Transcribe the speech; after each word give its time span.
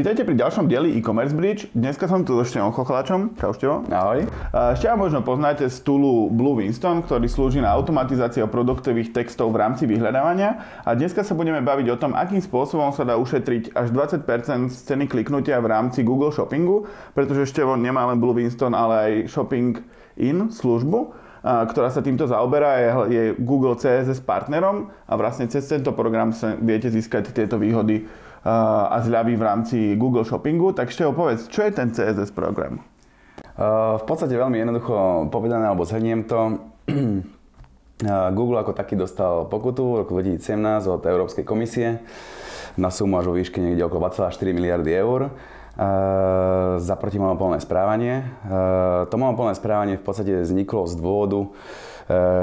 Vítajte 0.00 0.24
pri 0.24 0.32
ďalšom 0.32 0.64
dieli 0.64 0.96
e-commerce 0.96 1.36
bridge. 1.36 1.68
Dneska 1.76 2.08
som 2.08 2.24
tu 2.24 2.32
so 2.32 2.40
Števom 2.40 2.72
Chochláčom. 2.72 3.36
Čau 3.36 3.52
Števo. 3.52 3.84
Ahoj. 3.92 4.24
Števo 4.72 4.96
možno 4.96 5.20
poznáte 5.20 5.68
z 5.68 5.76
túlu 5.84 6.32
Blue 6.32 6.56
Winston, 6.56 7.04
ktorý 7.04 7.28
slúži 7.28 7.60
na 7.60 7.76
automatizáciu 7.76 8.48
produktových 8.48 9.12
textov 9.12 9.52
v 9.52 9.60
rámci 9.60 9.84
vyhľadávania. 9.84 10.56
A 10.88 10.96
dneska 10.96 11.20
sa 11.20 11.36
budeme 11.36 11.60
baviť 11.60 11.92
o 11.92 12.00
tom, 12.00 12.16
akým 12.16 12.40
spôsobom 12.40 12.96
sa 12.96 13.04
dá 13.04 13.20
ušetriť 13.20 13.76
až 13.76 13.92
20% 13.92 14.72
z 14.72 14.78
ceny 14.88 15.04
kliknutia 15.04 15.60
v 15.60 15.68
rámci 15.68 16.00
Google 16.00 16.32
Shoppingu, 16.32 16.88
pretože 17.12 17.52
Števo 17.52 17.76
nemá 17.76 18.08
len 18.08 18.16
Blue 18.16 18.32
Winston, 18.32 18.72
ale 18.72 18.94
aj 19.04 19.12
Shopping 19.28 19.84
In 20.16 20.48
službu 20.48 21.28
ktorá 21.40 21.88
sa 21.88 22.04
týmto 22.04 22.28
zaoberá, 22.28 22.76
je, 22.76 22.88
je 23.16 23.22
Google 23.40 23.72
CSS 23.72 24.20
partnerom 24.20 24.92
a 25.08 25.12
vlastne 25.16 25.48
cez 25.48 25.64
tento 25.64 25.96
program 25.96 26.36
sa 26.36 26.52
viete 26.60 26.92
získať 26.92 27.32
tieto 27.32 27.56
výhody 27.56 28.04
a 28.44 28.96
zľavy 29.04 29.36
v 29.36 29.42
rámci 29.44 29.76
Google 30.00 30.24
Shoppingu. 30.24 30.72
Tak 30.72 30.88
ešte 30.88 31.04
povedz, 31.12 31.48
čo 31.52 31.60
je 31.60 31.72
ten 31.76 31.92
CSS 31.92 32.32
program? 32.32 32.80
V 34.00 34.04
podstate 34.08 34.32
veľmi 34.32 34.56
jednoducho 34.56 35.28
povedané, 35.28 35.68
alebo 35.68 35.84
zhrniem 35.84 36.24
to. 36.24 36.56
Google 38.32 38.64
ako 38.64 38.72
taký 38.72 38.96
dostal 38.96 39.44
pokutu 39.44 39.84
v 39.84 39.96
roku 40.04 40.16
2017 40.16 40.88
od 40.88 41.04
Európskej 41.04 41.44
komisie 41.44 42.00
na 42.80 42.88
sumu 42.88 43.20
až 43.20 43.28
vo 43.28 43.36
výške 43.36 43.60
niekde 43.60 43.84
okolo 43.84 44.08
2,4 44.08 44.56
miliardy 44.56 44.88
eur 44.96 45.28
za 46.80 46.94
protimonopolné 46.96 47.60
správanie. 47.60 48.24
To 49.08 49.14
monopolné 49.20 49.52
správanie 49.52 50.00
v 50.00 50.04
podstate 50.04 50.32
vzniklo 50.44 50.88
z 50.88 50.96
dôvodu, 50.96 51.52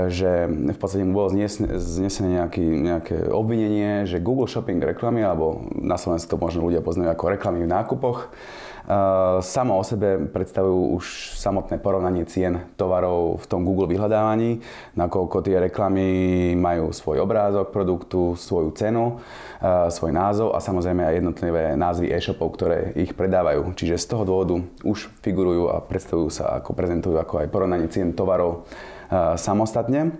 že 0.07 0.47
v 0.47 0.77
podstate 0.79 1.03
mu 1.03 1.11
bolo 1.11 1.27
znesené 1.75 2.39
nejaký, 2.39 2.63
nejaké 2.63 3.17
obvinenie, 3.27 4.07
že 4.07 4.23
Google 4.23 4.47
Shopping 4.47 4.79
reklamy, 4.79 5.25
alebo 5.27 5.67
na 5.75 5.99
Slovensku 5.99 6.31
to 6.31 6.39
možno 6.39 6.63
ľudia 6.63 6.79
poznajú 6.79 7.11
ako 7.11 7.35
reklamy 7.35 7.67
v 7.67 7.71
nákupoch, 7.75 8.17
eh, 8.27 9.43
samo 9.43 9.75
o 9.75 9.83
sebe 9.83 10.23
predstavujú 10.31 10.95
už 10.95 11.05
samotné 11.35 11.83
porovnanie 11.83 12.23
cien 12.31 12.63
tovarov 12.79 13.43
v 13.43 13.45
tom 13.51 13.67
Google 13.67 13.91
vyhľadávaní, 13.91 14.63
nakoľko 14.95 15.43
tie 15.43 15.59
reklamy 15.59 16.07
majú 16.55 16.95
svoj 16.95 17.19
obrázok 17.27 17.75
produktu, 17.75 18.39
svoju 18.39 18.71
cenu, 18.71 19.19
eh, 19.59 19.91
svoj 19.91 20.15
názov 20.15 20.55
a 20.55 20.63
samozrejme 20.63 21.03
aj 21.03 21.17
jednotlivé 21.19 21.63
názvy 21.75 22.07
e-shopov, 22.15 22.55
ktoré 22.55 22.95
ich 22.95 23.11
predávajú. 23.11 23.67
Čiže 23.75 23.99
z 23.99 24.05
toho 24.15 24.23
dôvodu 24.23 24.63
už 24.87 25.11
figurujú 25.19 25.75
a 25.75 25.83
predstavujú 25.83 26.31
sa 26.31 26.55
ako 26.63 26.71
prezentujú 26.71 27.19
ako 27.19 27.43
aj 27.43 27.51
porovnanie 27.51 27.91
cien 27.91 28.15
tovarov 28.15 28.63
Eh, 28.63 28.95
samostatne. 29.35 30.15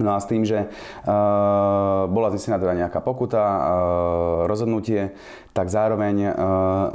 No 0.00 0.16
a 0.16 0.22
s 0.22 0.30
tým, 0.30 0.48
že 0.48 0.64
uh, 0.64 2.08
bola 2.08 2.32
zistená 2.32 2.56
teda 2.56 2.72
nejaká 2.72 3.04
pokuta, 3.04 3.42
uh, 3.42 3.58
rozhodnutie, 4.48 5.12
tak 5.52 5.68
zároveň 5.68 6.16
uh, 6.24 6.32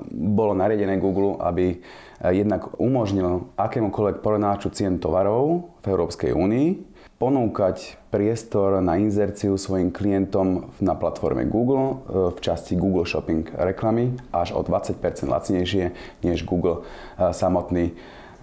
bolo 0.09 0.57
nariadené 0.57 0.97
Google, 0.97 1.37
aby 1.43 1.83
jednak 2.25 2.79
umožnil 2.79 3.51
akémukoľvek 3.59 4.23
porovnáču 4.23 4.71
cien 4.71 4.97
tovarov 5.03 5.75
v 5.83 5.85
Európskej 5.91 6.31
únii 6.31 6.95
ponúkať 7.19 7.99
priestor 8.07 8.79
na 8.79 8.95
inzerciu 8.95 9.59
svojim 9.59 9.91
klientom 9.91 10.71
na 10.79 10.95
platforme 10.95 11.43
Google 11.43 12.03
v 12.07 12.39
časti 12.39 12.79
Google 12.79 13.03
Shopping 13.03 13.51
reklamy 13.51 14.15
až 14.31 14.55
o 14.55 14.63
20% 14.63 14.99
lacnejšie 15.27 15.91
než 16.23 16.47
Google 16.47 16.87
samotný 17.19 17.95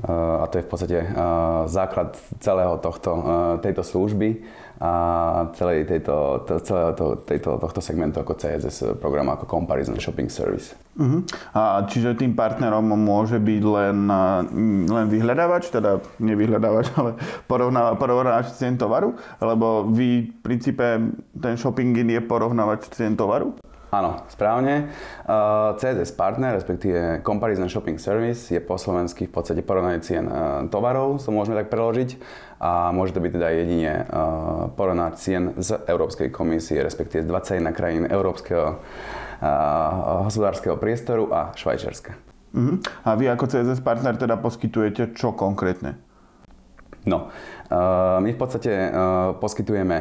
a 0.09 0.45
to 0.51 0.59
je 0.59 0.67
v 0.67 0.71
podstate 0.71 0.99
základ 1.71 2.19
celého 2.43 2.75
tohto, 2.83 3.13
tejto 3.63 3.87
služby 3.87 4.43
a 4.83 4.93
celej 5.55 5.87
tejto, 5.87 6.43
celého 6.67 6.91
to, 6.99 7.23
tejto, 7.23 7.55
tohto 7.55 7.79
segmentu 7.79 8.19
ako 8.19 8.35
CSS 8.35 8.99
program, 8.99 9.31
ako 9.31 9.47
Comparison 9.47 9.95
Shopping 9.95 10.27
Service. 10.27 10.75
Uh-huh. 10.99 11.23
A 11.55 11.87
čiže 11.87 12.19
tým 12.19 12.35
partnerom 12.35 12.91
môže 12.99 13.39
byť 13.39 13.63
len, 13.63 14.11
len 14.91 15.07
vyhľadávač, 15.07 15.71
teda 15.71 16.03
nevyhľadávač, 16.19 16.87
ale 16.99 17.15
porovnávač 17.95 18.59
cien 18.59 18.75
tovaru? 18.75 19.15
Lebo 19.39 19.87
vy 19.87 20.35
v 20.35 20.39
princípe 20.43 21.15
ten 21.39 21.55
shopping 21.55 21.95
je 21.95 22.19
porovnávač 22.19 22.91
cien 22.91 23.15
tovaru? 23.15 23.55
Áno, 23.93 24.25
správne. 24.33 24.89
Uh, 25.29 25.77
CSS 25.77 26.17
Partner, 26.17 26.57
respektíve 26.57 27.21
Comparison 27.21 27.69
Shopping 27.69 28.01
Service, 28.01 28.49
je 28.49 28.57
po 28.57 28.81
slovensky 28.81 29.29
v 29.29 29.33
podstate 29.37 29.61
porovnanie 29.61 30.01
cien 30.01 30.25
uh, 30.33 30.65
tovarov, 30.73 31.21
to 31.21 31.29
môžeme 31.29 31.61
tak 31.61 31.69
preložiť. 31.69 32.17
A 32.57 32.89
môže 32.97 33.13
to 33.13 33.21
byť 33.21 33.33
teda 33.37 33.49
jedine 33.53 33.93
uh, 34.09 34.73
porovnať 34.73 35.13
cien 35.21 35.53
z 35.61 35.77
Európskej 35.85 36.33
komisie, 36.33 36.81
respektíve 36.81 37.21
z 37.21 37.29
21 37.29 37.69
krajín 37.77 38.05
Európskeho 38.09 38.81
hospodárskeho 40.23 40.79
priestoru 40.79 41.27
a 41.35 41.51
Švajčiarska. 41.59 42.15
Uh-huh. 42.55 42.79
A 43.03 43.19
vy 43.19 43.27
ako 43.27 43.51
CSS 43.51 43.83
Partner 43.83 44.15
teda 44.15 44.39
poskytujete 44.39 45.19
čo 45.19 45.35
konkrétne? 45.35 45.99
No, 47.03 47.35
my 48.21 48.31
v 48.31 48.39
podstate 48.39 48.93
poskytujeme 49.41 49.99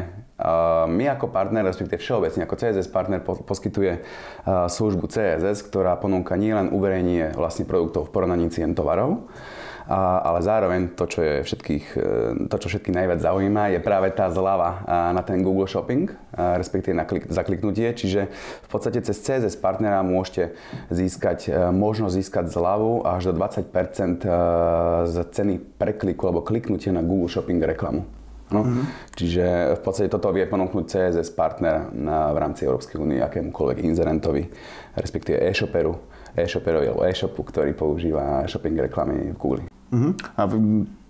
my 0.90 1.06
ako 1.14 1.30
partner, 1.30 1.64
respektíve 1.64 2.02
všeobecne 2.02 2.44
ako 2.44 2.58
CSS 2.58 2.90
partner 2.90 3.22
poskytuje 3.24 4.02
službu 4.48 5.06
CSS, 5.08 5.70
ktorá 5.70 5.96
ponúka 6.02 6.34
nielen 6.34 6.74
uverejnenie 6.74 7.38
vlastne 7.38 7.64
produktov 7.70 8.10
v 8.10 8.14
porovnaní 8.14 8.50
cien 8.50 8.74
tovarov, 8.74 9.30
ale 9.98 10.40
zároveň 10.40 10.96
to, 10.96 11.04
čo, 11.10 11.20
je 11.20 11.36
všetkých, 11.44 11.86
e, 11.98 12.02
to, 12.48 12.56
čo 12.56 12.68
všetkých 12.72 12.96
najviac 12.96 13.20
zaujíma, 13.20 13.76
je 13.76 13.80
práve 13.84 14.10
tá 14.16 14.32
zľava 14.32 14.88
na 15.12 15.22
ten 15.26 15.44
Google 15.44 15.68
Shopping, 15.68 16.08
respektíve 16.38 16.96
na 16.96 17.04
klik, 17.04 17.28
zakliknutie. 17.28 17.92
Čiže 17.92 18.32
v 18.66 18.70
podstate 18.72 19.04
cez 19.04 19.20
CSS 19.20 19.60
partnera 19.60 20.00
môžete 20.02 20.56
získať, 20.90 21.52
e, 21.52 21.72
možnosť 21.72 22.14
získať 22.16 22.46
zľavu 22.52 23.04
až 23.04 23.32
do 23.32 23.34
20% 23.40 24.24
e, 24.24 24.30
z 25.08 25.16
ceny 25.32 25.56
prekliku 25.76 26.32
alebo 26.32 26.46
kliknutia 26.46 26.96
na 26.96 27.04
Google 27.04 27.28
Shopping 27.28 27.60
reklamu. 27.60 28.08
No? 28.52 28.68
Mm-hmm. 28.68 29.16
Čiže 29.16 29.46
v 29.80 29.82
podstate 29.82 30.12
toto 30.12 30.28
vie 30.36 30.44
ponúknuť 30.44 30.86
CSS 30.92 31.32
partner 31.32 31.88
na, 31.96 32.36
v 32.36 32.38
rámci 32.38 32.68
Európskej 32.68 33.00
únie 33.00 33.24
akémukoľvek 33.24 33.80
inzerentovi, 33.88 34.44
respektíve 35.00 35.40
e-shoperu, 35.40 35.96
e-shoperovi 36.36 36.92
alebo 36.92 37.08
e-shopu, 37.08 37.48
ktorý 37.48 37.72
používa 37.72 38.44
shopping 38.52 38.76
reklamy 38.76 39.32
v 39.32 39.40
Google. 39.40 39.71
Uh-huh. 39.92 40.16
A 40.40 40.48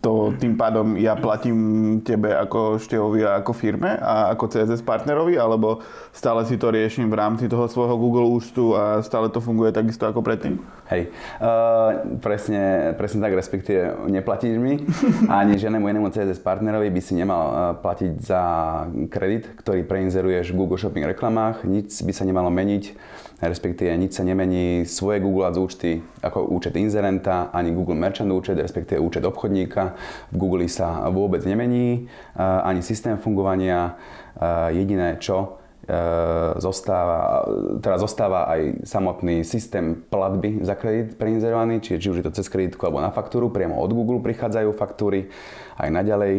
to 0.02 0.34
tým 0.42 0.58
pádom 0.58 0.98
ja 0.98 1.14
platím 1.14 2.02
tebe 2.02 2.34
ako 2.34 2.82
Števovi 2.82 3.22
a 3.22 3.38
ako 3.38 3.54
firme 3.54 4.02
a 4.02 4.34
ako 4.34 4.50
CSS 4.50 4.82
partnerovi, 4.82 5.38
alebo 5.38 5.86
stále 6.10 6.42
si 6.50 6.58
to 6.58 6.74
riešim 6.74 7.06
v 7.06 7.16
rámci 7.22 7.46
toho 7.46 7.70
svojho 7.70 8.02
Google 8.02 8.26
účtu 8.26 8.74
a 8.74 9.06
stále 9.06 9.30
to 9.30 9.38
funguje 9.38 9.70
takisto 9.70 10.10
ako 10.10 10.26
predtým? 10.26 10.58
Hej, 10.90 11.14
uh, 11.38 12.18
presne, 12.18 12.98
presne 12.98 13.22
tak, 13.22 13.38
respektíve 13.38 14.10
neplatíš 14.10 14.58
mi, 14.58 14.82
ani 15.30 15.62
žiadnemu 15.62 15.86
inému 15.86 16.10
CSS 16.10 16.42
partnerovi 16.42 16.90
by 16.90 17.02
si 17.06 17.14
nemal 17.14 17.44
uh, 17.46 17.54
platiť 17.78 18.12
za 18.18 18.44
kredit, 19.14 19.54
ktorý 19.54 19.86
preinzeruješ 19.86 20.50
v 20.50 20.58
Google 20.58 20.82
Shopping 20.82 21.06
reklamách, 21.06 21.62
nic 21.70 21.94
by 21.94 22.10
sa 22.10 22.26
nemalo 22.26 22.50
meniť 22.50 22.84
respektíve 23.42 23.90
nič 23.98 24.14
sa 24.14 24.24
nemení, 24.24 24.86
svoje 24.86 25.18
Google 25.18 25.50
Ads 25.50 25.58
účty 25.58 26.00
ako 26.22 26.54
účet 26.54 26.78
inzerenta, 26.78 27.50
ani 27.50 27.74
Google 27.74 27.98
Merchant 27.98 28.30
účet, 28.30 28.62
respektíve 28.62 29.02
účet 29.02 29.26
obchodníka 29.26 29.98
v 30.30 30.36
Google 30.38 30.70
sa 30.70 31.10
vôbec 31.10 31.42
nemení, 31.44 32.06
ani 32.38 32.86
systém 32.86 33.18
fungovania. 33.18 33.98
Jediné, 34.72 35.20
čo 35.20 35.60
e, 35.84 35.94
zostáva, 36.58 37.44
teda 37.84 38.00
zostáva 38.00 38.48
aj 38.48 38.88
samotný 38.88 39.44
systém 39.44 40.00
platby 40.08 40.64
za 40.64 40.80
kredit 40.80 41.20
preinzerovaný, 41.20 41.84
čiže 41.84 42.00
či 42.00 42.10
už 42.10 42.18
je 42.24 42.26
to 42.32 42.36
cez 42.40 42.48
kreditku 42.48 42.80
alebo 42.88 43.04
na 43.04 43.12
faktúru, 43.12 43.52
priamo 43.52 43.76
od 43.76 43.92
Google 43.92 44.24
prichádzajú 44.24 44.72
faktúry 44.72 45.28
aj 45.78 45.90
naďalej. 45.92 46.36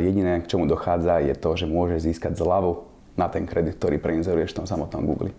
Jediné, 0.00 0.44
k 0.44 0.48
čomu 0.48 0.68
dochádza, 0.68 1.24
je 1.24 1.36
to, 1.36 1.56
že 1.56 1.64
môže 1.68 2.00
získať 2.04 2.36
zľavu 2.36 2.84
na 3.16 3.32
ten 3.32 3.48
kredit, 3.48 3.80
ktorý 3.80 3.96
preinzeruješ 3.96 4.52
v 4.52 4.58
tom 4.60 4.66
samotnom 4.68 5.08
Google. 5.08 5.32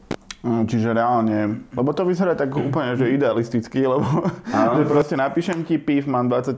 Mm, 0.47 0.63
čiže 0.63 0.95
reálne, 0.95 1.67
lebo 1.75 1.91
to 1.91 2.07
vyzerá 2.07 2.31
tak 2.31 2.55
úplne, 2.71 2.95
že 2.95 3.11
idealisticky, 3.11 3.83
lebo 3.83 4.07
že 4.79 4.83
proste 4.87 5.19
napíšem 5.19 5.67
ti 5.67 5.75
PIF, 5.75 6.07
mám 6.07 6.31
20% 6.31 6.55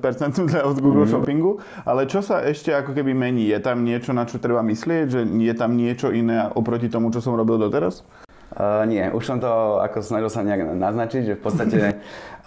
od 0.61 0.77
Google 0.85 1.09
mm. 1.09 1.11
Shoppingu, 1.11 1.57
ale 1.89 2.05
čo 2.05 2.21
sa 2.21 2.45
ešte 2.45 2.69
ako 2.69 2.93
keby 2.93 3.17
mení? 3.17 3.49
Je 3.49 3.57
tam 3.57 3.81
niečo, 3.81 4.13
na 4.13 4.29
čo 4.29 4.37
treba 4.37 4.61
myslieť? 4.61 5.05
Že 5.09 5.19
je 5.25 5.55
tam 5.57 5.73
niečo 5.73 6.13
iné 6.13 6.45
oproti 6.53 6.85
tomu, 6.85 7.09
čo 7.09 7.17
som 7.17 7.33
robil 7.33 7.57
doteraz? 7.57 8.05
Uh, 8.49 8.81
nie, 8.89 9.05
už 9.13 9.23
som 9.23 9.37
to 9.37 9.77
ako 9.77 10.01
snažil 10.01 10.29
sa 10.33 10.41
nejak 10.41 10.73
naznačiť, 10.73 11.21
že 11.21 11.37
v 11.37 11.41
podstate 11.41 11.79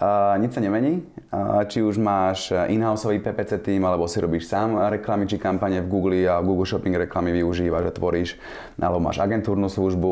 uh, 0.03 0.35
nič 0.41 0.51
sa 0.51 0.59
nemení. 0.59 0.99
Uh, 1.31 1.63
či 1.63 1.79
už 1.79 1.95
máš 1.95 2.51
in-houseový 2.51 3.23
PPC 3.23 3.63
tým, 3.63 3.87
alebo 3.87 4.03
si 4.11 4.19
robíš 4.19 4.51
sám 4.51 4.75
reklamy 4.91 5.31
či 5.31 5.39
kampane 5.39 5.79
v 5.79 5.87
Google 5.87 6.27
a 6.27 6.43
Google 6.43 6.67
Shopping 6.67 6.99
reklamy 6.99 7.31
využívaš 7.31 7.87
a 7.87 7.95
tvoríš, 7.95 8.35
alebo 8.75 8.99
máš 8.99 9.23
agentúrnu 9.23 9.71
službu, 9.71 10.11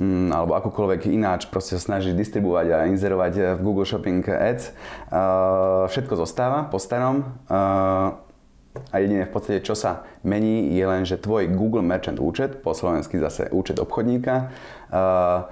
um, 0.00 0.34
alebo 0.34 0.58
akokoľvek 0.58 1.06
ináč 1.06 1.46
proste 1.46 1.78
snažíš 1.78 2.18
distribuovať 2.18 2.66
a 2.74 2.78
inzerovať 2.90 3.54
v 3.54 3.60
Google 3.62 3.86
Shopping 3.86 4.26
Ads. 4.26 4.74
Uh, 5.14 5.86
všetko 5.86 6.18
zostáva 6.18 6.66
po 6.66 6.82
starom. 6.82 7.22
Uh, 7.46 8.29
a 8.70 8.94
jedine 9.02 9.26
v 9.26 9.32
podstate, 9.34 9.60
čo 9.66 9.74
sa 9.74 10.06
mení, 10.22 10.70
je 10.74 10.84
len, 10.86 11.02
že 11.02 11.18
tvoj 11.18 11.50
Google 11.50 11.82
Merchant 11.82 12.22
účet, 12.22 12.62
po 12.62 12.70
slovensky 12.70 13.18
zase 13.18 13.50
účet 13.50 13.82
obchodníka, 13.82 14.50
uh, 14.94 15.50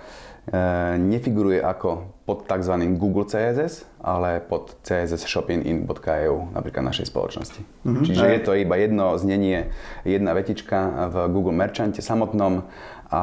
nefiguruje 0.96 1.60
ako 1.60 2.08
pod 2.24 2.48
tzv. 2.48 2.72
Google 2.96 3.28
CSS, 3.28 3.84
ale 4.00 4.40
pod 4.40 4.80
CSS 4.80 5.28
shoppingin.eu, 5.28 6.36
napríklad 6.56 6.88
našej 6.88 7.08
spoločnosti. 7.12 7.60
Mm-hmm. 7.84 8.04
Čiže 8.04 8.24
je 8.32 8.40
to 8.40 8.52
iba 8.56 8.76
jedno 8.80 9.16
znenie, 9.20 9.72
jedna 10.08 10.32
vetička 10.32 11.10
v 11.12 11.16
Google 11.32 11.56
Merchante 11.56 12.00
samotnom 12.00 12.64
a 13.08 13.22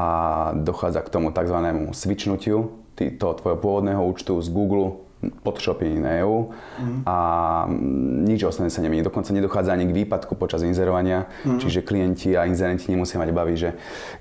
dochádza 0.58 1.02
k 1.06 1.14
tomu 1.14 1.30
tzv. 1.34 1.58
switchnutiu 1.94 2.74
toho 2.96 3.34
tvojho 3.38 3.58
pôvodného 3.58 4.02
účtu 4.02 4.38
z 4.42 4.50
Google 4.50 5.06
pod 5.44 5.58
Shopping.eu 5.58 6.54
mm. 6.80 7.02
a 7.06 7.18
nič 8.26 8.42
ostatné 8.50 8.74
sa 8.74 8.82
nemení. 8.82 9.06
Dokonca 9.06 9.30
nedochádza 9.32 9.78
ani 9.78 9.86
k 9.86 9.96
výpadku 10.04 10.34
počas 10.36 10.66
inzerovania, 10.66 11.30
mm. 11.46 11.62
čiže 11.62 11.86
klienti 11.86 12.34
a 12.34 12.50
inzerenti 12.50 12.90
nemusia 12.90 13.22
mať 13.22 13.30
obavy, 13.30 13.54
že 13.54 13.70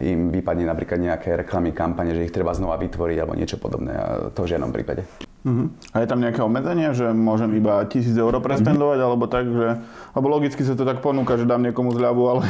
im 0.05 0.29
vypadne 0.29 0.69
napríklad 0.69 1.01
nejaké 1.01 1.41
reklamy, 1.41 1.73
kampane, 1.73 2.12
že 2.12 2.29
ich 2.29 2.35
treba 2.35 2.53
znova 2.53 2.77
vytvoriť 2.77 3.17
alebo 3.17 3.35
niečo 3.35 3.56
podobné. 3.56 3.97
A 3.97 4.05
to 4.29 4.45
v 4.45 4.51
žiadnom 4.53 4.71
prípade. 4.71 5.09
Uh-huh. 5.45 5.69
A 5.93 6.01
je 6.01 6.09
tam 6.09 6.25
nejaké 6.25 6.41
obmedzenie, 6.41 6.97
že 6.97 7.12
môžem 7.12 7.53
iba 7.61 7.85
1000 7.85 8.17
eur 8.17 8.33
prespendovať, 8.41 8.97
uh-huh. 8.97 9.09
alebo 9.12 9.25
tak, 9.29 9.45
že... 9.45 9.77
Lebo 10.17 10.27
logicky 10.33 10.65
sa 10.65 10.73
to 10.73 10.89
tak 10.89 11.05
ponúka, 11.05 11.37
že 11.37 11.45
dám 11.45 11.61
niekomu 11.61 11.93
zľavu, 11.93 12.23
ale 12.25 12.43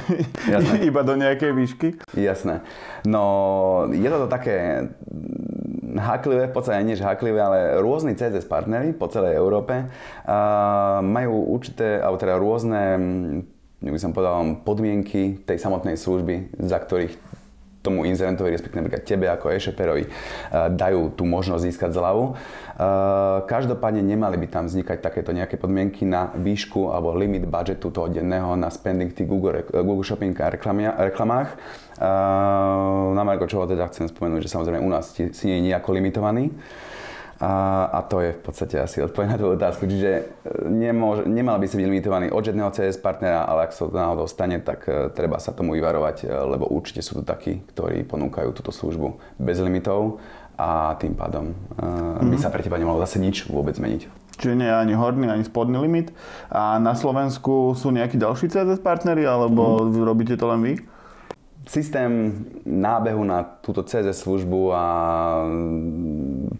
iba 0.90 1.02
do 1.02 1.18
nejakej 1.18 1.50
výšky. 1.58 1.88
Jasné. 2.14 2.62
No, 3.02 3.90
je 3.90 4.06
to 4.06 4.30
také 4.30 4.88
háklivé, 5.94 6.50
v 6.50 6.54
podstate 6.54 6.82
nie 6.82 6.98
háklivé, 6.98 7.38
ale 7.38 7.58
rôzni 7.78 8.18
CSS 8.18 8.46
partnery 8.50 8.90
po 8.94 9.06
celej 9.06 9.38
Európe 9.38 9.86
majú 11.02 11.34
určité, 11.54 12.02
alebo 12.02 12.18
teda 12.18 12.34
rôzne 12.38 12.82
mm, 12.98 13.90
by 13.92 14.00
som 14.00 14.16
povedal, 14.16 14.64
podmienky 14.64 15.44
tej 15.44 15.60
samotnej 15.60 16.00
služby, 16.00 16.56
za 16.56 16.80
ktorých 16.80 17.33
tomu 17.84 18.08
inzerentovi, 18.08 18.48
respektíve 18.48 18.80
napríklad 18.80 19.04
tebe 19.04 19.28
ako 19.28 19.52
e-shoperovi, 19.52 20.08
dajú 20.72 21.12
tú 21.12 21.28
možnosť 21.28 21.62
získať 21.68 21.90
zľavu. 21.92 22.32
Každopádne 23.44 24.00
nemali 24.00 24.40
by 24.40 24.46
tam 24.48 24.64
vznikať 24.64 25.04
takéto 25.04 25.36
nejaké 25.36 25.60
podmienky 25.60 26.08
na 26.08 26.32
výšku 26.32 26.88
alebo 26.88 27.12
limit 27.12 27.44
budžetu 27.44 27.92
toho 27.92 28.08
denného 28.08 28.56
na 28.56 28.72
spending 28.72 29.12
tých 29.12 29.28
Google, 29.28 29.68
Google 29.68 30.00
Shopping 30.00 30.32
a 30.40 30.48
reklamách. 31.12 31.60
Na 33.12 33.22
Marko 33.22 33.44
čoho 33.44 33.68
teda 33.68 33.86
chcem 33.92 34.08
spomenúť, 34.08 34.48
že 34.48 34.50
samozrejme 34.50 34.80
u 34.80 34.88
nás 34.88 35.12
si 35.12 35.44
nie 35.44 35.60
je 35.60 35.66
nejako 35.68 35.92
limitovaný. 35.92 36.50
A, 37.44 37.84
a 37.92 38.00
to 38.08 38.24
je 38.24 38.32
v 38.32 38.40
podstate 38.40 38.80
asi 38.80 39.04
odpoveď 39.04 39.28
na 39.28 39.36
tú 39.36 39.52
otázku. 39.52 39.84
Čiže 39.84 40.10
e, 40.16 40.22
nemôž, 40.64 41.28
nemal 41.28 41.60
by 41.60 41.68
si 41.68 41.76
byť 41.76 41.84
limitovaný 41.84 42.26
od 42.32 42.40
žiadneho 42.40 42.72
CS 42.72 42.96
partnera, 43.04 43.44
ale 43.44 43.68
ak 43.68 43.76
sa 43.76 43.84
to 43.84 43.92
náhodou 43.92 44.24
stane, 44.24 44.64
tak 44.64 44.88
uh, 44.88 45.12
treba 45.12 45.36
sa 45.36 45.52
tomu 45.52 45.76
vyvarovať, 45.76 46.24
uh, 46.24 46.48
lebo 46.48 46.64
určite 46.72 47.04
sú 47.04 47.20
tu 47.20 47.22
takí, 47.26 47.60
ktorí 47.74 48.08
ponúkajú 48.08 48.48
túto 48.56 48.72
službu 48.72 49.20
bez 49.36 49.60
limitov 49.60 50.24
a 50.56 50.96
tým 50.96 51.12
pádom 51.12 51.52
uh, 51.52 52.16
mm-hmm. 52.16 52.30
by 52.32 52.36
sa 52.40 52.48
pre 52.48 52.64
teba 52.64 52.80
nemalo 52.80 53.02
zase 53.04 53.20
nič 53.20 53.44
vôbec 53.50 53.76
zmeniť. 53.76 54.08
Čiže 54.40 54.54
nie 54.56 54.70
je 54.70 54.76
ani 54.80 54.94
horný, 54.96 55.28
ani 55.28 55.44
spodný 55.44 55.78
limit. 55.78 56.10
A 56.50 56.80
na 56.80 56.96
Slovensku 56.96 57.76
sú 57.76 57.92
nejakí 57.92 58.18
ďalší 58.18 58.50
CSS 58.50 58.82
partnery, 58.82 59.22
alebo 59.22 59.86
mm. 59.86 60.02
robíte 60.02 60.34
to 60.34 60.50
len 60.50 60.58
vy? 60.64 60.74
systém 61.66 62.44
nábehu 62.64 63.24
na 63.24 63.42
túto 63.42 63.82
CZ 63.82 64.12
službu 64.12 64.72
a 64.72 64.84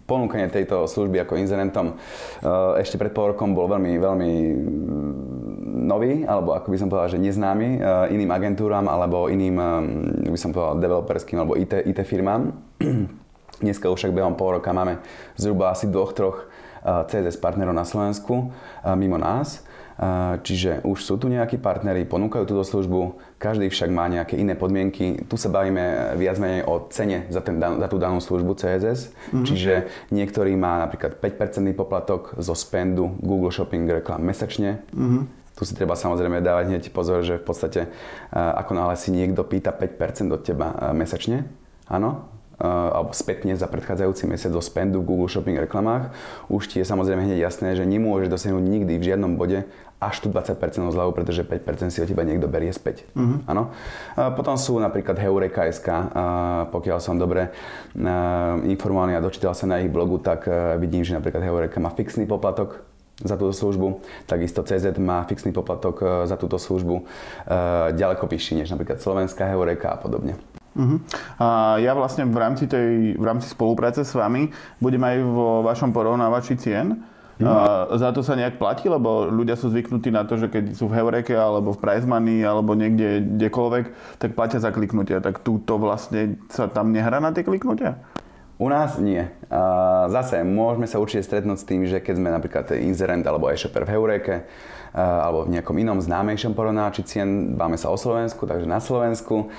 ponúkanie 0.03 0.51
tejto 0.51 0.83
služby 0.83 1.23
ako 1.23 1.39
inzerentom 1.39 1.95
eh, 1.95 2.83
ešte 2.83 2.99
pred 2.99 3.15
pol 3.15 3.31
rokom 3.31 3.55
bol 3.55 3.71
veľmi, 3.71 3.95
veľmi 3.95 4.31
nový, 5.87 6.27
alebo 6.27 6.51
ako 6.57 6.67
by 6.73 6.77
som 6.77 6.91
povedal, 6.91 7.15
že 7.15 7.23
neznámy 7.23 7.79
eh, 7.79 8.15
iným 8.15 8.31
agentúram 8.35 8.91
alebo 8.91 9.31
iným, 9.31 9.55
eh, 9.55 10.27
by 10.27 10.39
som 10.39 10.51
povedal, 10.51 10.83
developerským 10.83 11.39
alebo 11.39 11.55
IT, 11.55 11.87
IT 11.87 12.03
firmám. 12.03 12.51
Dneska 13.63 13.87
už 13.87 13.95
však 14.03 14.11
behom 14.11 14.35
pol 14.35 14.59
roka 14.59 14.75
máme 14.75 14.99
zhruba 15.39 15.71
asi 15.71 15.87
dvoch, 15.87 16.11
troch 16.11 16.51
CSS 16.85 17.39
partnerov 17.41 17.73
na 17.73 17.87
Slovensku 17.87 18.51
mimo 18.93 19.17
nás. 19.17 19.65
Čiže 20.43 20.83
už 20.83 20.99
sú 20.99 21.15
tu 21.15 21.31
nejakí 21.31 21.55
partnery, 21.55 22.03
ponúkajú 22.03 22.43
túto 22.43 22.67
službu, 22.67 23.15
každý 23.39 23.71
však 23.71 23.87
má 23.87 24.11
nejaké 24.11 24.35
iné 24.35 24.51
podmienky. 24.51 25.23
Tu 25.23 25.35
sa 25.39 25.47
bavíme 25.47 26.15
viac 26.19 26.35
menej 26.35 26.67
o 26.67 26.91
cene 26.91 27.31
za, 27.31 27.39
ten, 27.39 27.55
za 27.55 27.87
tú 27.87 27.95
danú 27.95 28.19
službu 28.19 28.59
CSS. 28.59 29.15
Mm-hmm. 29.15 29.45
Čiže 29.47 29.73
niektorý 30.11 30.51
má 30.59 30.83
napríklad 30.83 31.15
5% 31.23 31.63
poplatok 31.71 32.35
zo 32.43 32.51
spendu 32.51 33.15
Google 33.23 33.55
Shopping 33.55 33.87
reklam 33.87 34.19
mesačne. 34.19 34.83
Mm-hmm. 34.91 35.23
Tu 35.55 35.63
si 35.63 35.71
treba 35.71 35.95
samozrejme 35.95 36.43
dávať 36.43 36.65
hneď 36.67 36.83
pozor, 36.91 37.23
že 37.23 37.39
v 37.39 37.45
podstate 37.47 37.81
ako 38.35 38.75
náhle 38.75 38.99
si 38.99 39.15
niekto 39.15 39.47
pýta 39.47 39.71
5% 39.71 40.27
od 40.27 40.43
teba 40.43 40.91
mesačne, 40.91 41.47
áno, 41.87 42.34
alebo 42.55 43.11
spätne 43.11 43.51
za 43.59 43.67
predchádzajúci 43.67 44.31
mesiac 44.31 44.55
do 44.55 44.63
spendu 44.63 45.03
v 45.03 45.11
Google 45.11 45.27
Shopping 45.27 45.59
reklamách, 45.59 46.15
už 46.47 46.71
ti 46.71 46.79
je 46.79 46.87
samozrejme 46.87 47.27
hneď 47.27 47.51
jasné, 47.51 47.75
že 47.75 47.83
nemôžeš 47.83 48.31
dosiahnuť 48.31 48.63
nikdy 48.63 48.95
v 48.95 49.07
žiadnom 49.11 49.35
bode 49.35 49.67
až 49.95 50.15
tu 50.19 50.27
20% 50.27 50.59
zľavu, 50.91 51.15
pretože 51.15 51.47
5% 51.47 51.91
si 51.91 52.03
od 52.03 52.07
teba 52.07 52.27
niekto 52.27 52.51
berie 52.51 52.71
späť. 52.75 53.07
Uh-huh. 53.15 53.39
Áno. 53.47 53.71
Potom 54.35 54.59
sú 54.59 54.75
napríklad 54.79 55.15
Heureka.sk, 55.15 55.87
pokiaľ 56.71 56.97
som 56.99 57.15
dobre 57.15 57.51
informovaný 58.67 59.15
a 59.15 59.23
dočítal 59.23 59.55
sa 59.55 59.65
na 59.67 59.79
ich 59.79 59.91
blogu, 59.91 60.19
tak 60.19 60.47
vidím, 60.83 61.07
že 61.07 61.15
napríklad 61.15 61.43
Heureka 61.43 61.79
má 61.79 61.91
fixný 61.95 62.27
poplatok 62.27 62.83
za 63.23 63.39
túto 63.39 63.55
službu. 63.55 64.03
Takisto 64.27 64.67
CZ 64.67 64.99
má 64.99 65.23
fixný 65.23 65.55
poplatok 65.55 66.27
za 66.27 66.35
túto 66.35 66.59
službu 66.59 67.07
ďaleko 67.95 68.27
vyšší 68.27 68.63
než 68.63 68.75
napríklad 68.75 68.99
Slovenská 68.99 69.47
Heureka 69.47 69.95
a 69.95 69.97
podobne. 69.97 70.35
Uh-huh. 70.75 70.99
A 71.39 71.79
ja 71.79 71.95
vlastne 71.95 72.27
v 72.27 72.35
rámci, 72.35 72.67
tej, 72.67 73.15
v 73.15 73.23
rámci 73.23 73.47
spolupráce 73.47 74.03
s 74.03 74.11
vami 74.11 74.51
budem 74.83 74.99
aj 74.99 75.17
vo 75.23 75.63
vašom 75.63 75.95
porovnávači 75.95 76.59
cien. 76.59 76.99
Uh-huh. 77.35 77.47
A 77.91 77.95
za 77.99 78.11
to 78.15 78.23
sa 78.23 78.35
nejak 78.35 78.59
platí, 78.59 78.87
lebo 78.87 79.27
ľudia 79.27 79.55
sú 79.59 79.71
zvyknutí 79.71 80.11
na 80.11 80.23
to, 80.23 80.39
že 80.39 80.47
keď 80.51 80.75
sú 80.75 80.87
v 80.87 80.95
Heureke 80.99 81.35
alebo 81.35 81.75
v 81.75 81.79
Price 81.79 82.07
Money 82.07 82.43
alebo 82.43 82.75
niekde 82.75 83.23
kdekoľvek, 83.39 83.85
tak 84.19 84.35
platia 84.35 84.59
za 84.59 84.71
kliknutia. 84.71 85.19
Tak 85.23 85.43
túto 85.43 85.79
vlastne 85.79 86.39
sa 86.51 86.67
tam 86.67 86.91
nehrá 86.95 87.19
na 87.19 87.35
tie 87.35 87.43
kliknutia? 87.43 87.99
U 88.55 88.71
nás 88.71 88.95
nie. 89.03 89.27
Zase 90.07 90.47
môžeme 90.47 90.87
sa 90.87 91.03
určite 91.03 91.27
stretnúť 91.27 91.59
s 91.59 91.67
tým, 91.67 91.83
že 91.83 91.99
keď 91.99 92.15
sme 92.15 92.29
napríklad 92.31 92.71
inzerent 92.79 93.27
alebo 93.27 93.51
e-shopper 93.51 93.83
v 93.83 93.91
Heureke, 93.91 94.35
alebo 94.95 95.43
v 95.43 95.59
nejakom 95.59 95.75
inom 95.75 95.99
známejšom 95.99 96.55
porovnáči 96.55 97.03
cien, 97.03 97.59
báme 97.59 97.75
sa 97.75 97.91
o 97.91 97.99
Slovensku, 97.99 98.47
takže 98.47 98.63
na 98.63 98.79
Slovensku, 98.79 99.51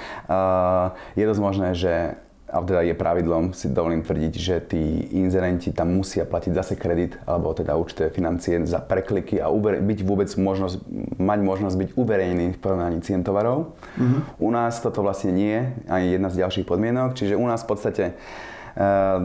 je 1.13 1.25
dosť 1.29 1.43
možné, 1.45 1.77
že 1.77 2.17
a 2.47 2.63
teda 2.63 2.87
je 2.87 2.95
pravidlom, 2.95 3.59
si 3.59 3.67
dovolím 3.75 4.07
tvrdiť, 4.07 4.33
že 4.39 4.63
tí 4.63 5.11
inzerenti 5.19 5.75
tam 5.75 5.99
musia 5.99 6.23
platiť 6.23 6.55
zase 6.55 6.79
kredit 6.79 7.19
alebo 7.27 7.51
teda 7.51 7.75
určité 7.75 8.07
financie 8.07 8.63
za 8.63 8.79
prekliky 8.79 9.43
a 9.43 9.51
uver- 9.51 9.83
byť 9.83 9.99
vôbec 10.07 10.31
možnosť, 10.31 10.79
mať 11.19 11.41
možnosť 11.43 11.75
byť 11.75 11.91
uverejnený 11.99 12.55
v 12.55 12.61
porovnaní 12.63 13.03
cien 13.03 13.27
tovarov. 13.27 13.75
Mm-hmm. 13.99 14.39
U 14.39 14.49
nás 14.55 14.79
toto 14.79 15.03
vlastne 15.03 15.35
nie 15.35 15.59
je 15.59 15.63
ani 15.91 16.07
jedna 16.15 16.31
z 16.31 16.47
ďalších 16.47 16.71
podmienok, 16.71 17.19
čiže 17.19 17.35
u 17.35 17.45
nás 17.51 17.67
v 17.67 17.69
podstate 17.75 18.05
Eh, 18.15 18.66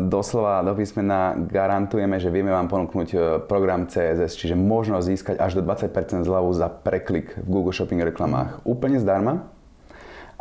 doslova 0.08 0.64
do 0.64 0.72
písmena 0.80 1.36
garantujeme, 1.36 2.16
že 2.24 2.32
vieme 2.32 2.56
vám 2.56 2.72
ponúknuť 2.72 3.10
eh, 3.12 3.20
program 3.44 3.84
CSS, 3.84 4.40
čiže 4.40 4.56
možnosť 4.56 5.06
získať 5.12 5.36
až 5.44 5.60
do 5.60 5.62
20% 5.68 6.24
zľavu 6.24 6.50
za 6.56 6.72
preklik 6.72 7.36
v 7.36 7.48
Google 7.52 7.76
Shopping 7.76 8.00
reklamách 8.00 8.64
úplne 8.64 8.96
zdarma 9.04 9.52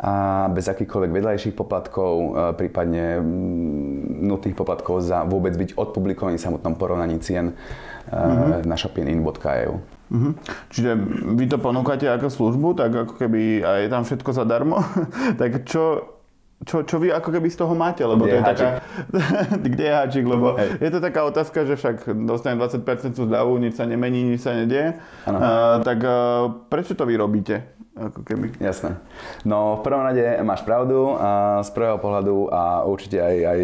a 0.01 0.47
bez 0.49 0.65
akýchkoľvek 0.65 1.11
vedľajších 1.13 1.55
poplatkov, 1.59 2.13
eh, 2.15 2.27
prípadne 2.55 3.19
mm, 3.19 4.23
nutných 4.31 4.55
poplatkov 4.55 5.03
za 5.03 5.27
vôbec 5.27 5.59
byť 5.59 5.75
odpublikovaný 5.75 6.39
v 6.39 6.45
samotnom 6.47 6.79
porovnaní 6.79 7.19
cien 7.19 7.51
mm-hmm. 8.07 8.63
na 8.63 8.75
shopinin.eu. 8.79 9.75
Mm-hmm. 10.11 10.33
Čiže 10.71 10.91
vy 11.35 11.45
to 11.51 11.59
ponúkate 11.59 12.07
ako 12.07 12.31
službu, 12.31 12.79
tak 12.79 12.95
ako 12.95 13.13
keby 13.19 13.59
a 13.59 13.83
je 13.83 13.87
tam 13.91 14.07
všetko 14.07 14.31
zadarmo, 14.31 14.79
tak 15.39 15.67
čo 15.67 16.15
čo, 16.61 16.85
čo 16.85 17.01
vy 17.01 17.09
ako 17.09 17.29
keby 17.33 17.49
z 17.49 17.57
toho 17.57 17.73
máte, 17.73 18.05
lebo 18.05 18.25
kde 18.25 18.31
to 18.31 18.35
je, 18.37 18.41
je 18.41 18.49
taká... 18.53 18.67
kde 19.65 19.83
je 19.83 19.93
háčik, 19.93 20.25
lebo 20.29 20.53
Hej. 20.57 20.69
je 20.77 20.89
to 20.93 20.99
taká 21.01 21.21
otázka, 21.25 21.65
že 21.65 21.73
však 21.73 21.95
dostanem 22.29 22.61
20% 22.61 23.17
zľavu, 23.17 23.57
nič 23.57 23.81
sa 23.81 23.89
nemení, 23.89 24.21
nič 24.29 24.45
sa 24.45 24.53
nedie. 24.53 24.93
Uh, 25.25 25.81
tak 25.81 26.05
uh, 26.05 26.61
prečo 26.69 26.93
to 26.93 27.09
vy 27.09 27.17
robíte? 27.17 27.81
Ako 28.01 28.25
keby. 28.25 28.57
Jasné. 28.57 28.97
No 29.45 29.77
v 29.77 29.81
prvom 29.85 30.01
rade 30.01 30.25
máš 30.41 30.65
pravdu 30.65 31.13
a 31.21 31.61
z 31.61 31.69
prvého 31.69 32.01
pohľadu 32.01 32.49
a 32.49 32.81
určite 32.89 33.21
aj, 33.21 33.35
aj 33.45 33.61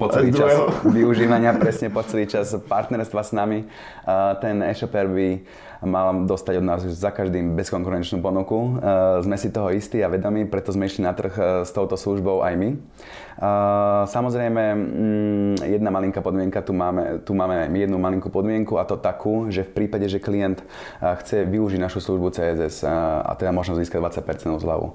po 0.00 0.06
celý 0.08 0.32
čas 0.32 0.52
využívania, 0.96 1.52
presne 1.52 1.92
po 1.92 2.00
celý 2.00 2.24
čas 2.24 2.56
partnerstva 2.56 3.20
s 3.20 3.32
nami, 3.36 3.68
ten 4.40 4.64
e-shopper 4.64 5.04
by 5.12 5.28
mal 5.86 6.24
dostať 6.24 6.54
od 6.58 6.64
nás 6.64 6.80
za 6.82 7.12
každým 7.12 7.54
bezkonkurenčnú 7.54 8.18
ponuku. 8.24 8.56
E, 8.56 8.68
sme 9.22 9.36
si 9.36 9.52
toho 9.52 9.70
istí 9.70 10.00
a 10.00 10.10
vedomí, 10.10 10.48
preto 10.48 10.72
sme 10.72 10.88
išli 10.88 11.04
na 11.04 11.12
trh 11.12 11.34
e, 11.36 11.42
s 11.62 11.70
touto 11.70 11.94
službou 11.94 12.40
aj 12.42 12.54
my. 12.56 12.68
E, 12.72 12.76
samozrejme, 14.08 14.62
mm, 14.74 15.54
jedna 15.60 15.90
malinká 15.92 16.24
podmienka, 16.24 16.64
tu 16.64 16.72
máme, 16.72 17.22
tu 17.22 17.36
máme 17.36 17.68
jednu 17.70 18.00
malinkú 18.00 18.32
podmienku 18.32 18.80
a 18.80 18.88
to 18.88 18.96
takú, 18.96 19.52
že 19.52 19.62
v 19.62 19.84
prípade, 19.84 20.08
že 20.08 20.18
klient 20.18 20.64
chce 21.00 21.44
využiť 21.44 21.80
našu 21.80 22.00
službu 22.00 22.32
CSS 22.32 22.88
a 23.24 23.32
teda 23.36 23.52
možno 23.52 23.76
získať 23.78 24.00
20% 24.00 24.58
zľavu 24.62 24.94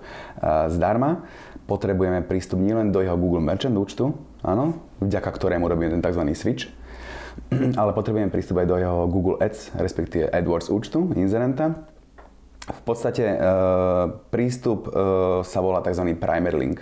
zdarma. 0.72 1.28
Potrebujeme 1.70 2.26
prístup 2.26 2.58
nielen 2.58 2.90
do 2.90 3.04
jeho 3.04 3.14
Google 3.14 3.46
Merchant 3.46 3.78
účtu, 3.78 4.18
áno, 4.42 4.82
vďaka 5.04 5.30
ktorému 5.30 5.70
robíme 5.70 5.94
ten 5.94 6.02
tzv. 6.02 6.24
switch, 6.34 6.72
ale 7.80 7.92
potrebujeme 7.94 8.34
prístup 8.34 8.64
aj 8.64 8.68
do 8.68 8.76
jeho 8.82 9.06
Google 9.06 9.38
Ads, 9.38 9.78
respektíve 9.78 10.34
AdWords 10.34 10.74
účtu, 10.74 11.14
inzerenta. 11.14 11.86
V 12.70 12.82
podstate 12.86 13.26
e, 13.26 13.38
prístup 14.30 14.90
e, 14.90 14.92
sa 15.42 15.60
volá 15.62 15.82
tzv. 15.82 16.06
primer 16.18 16.54
link. 16.54 16.82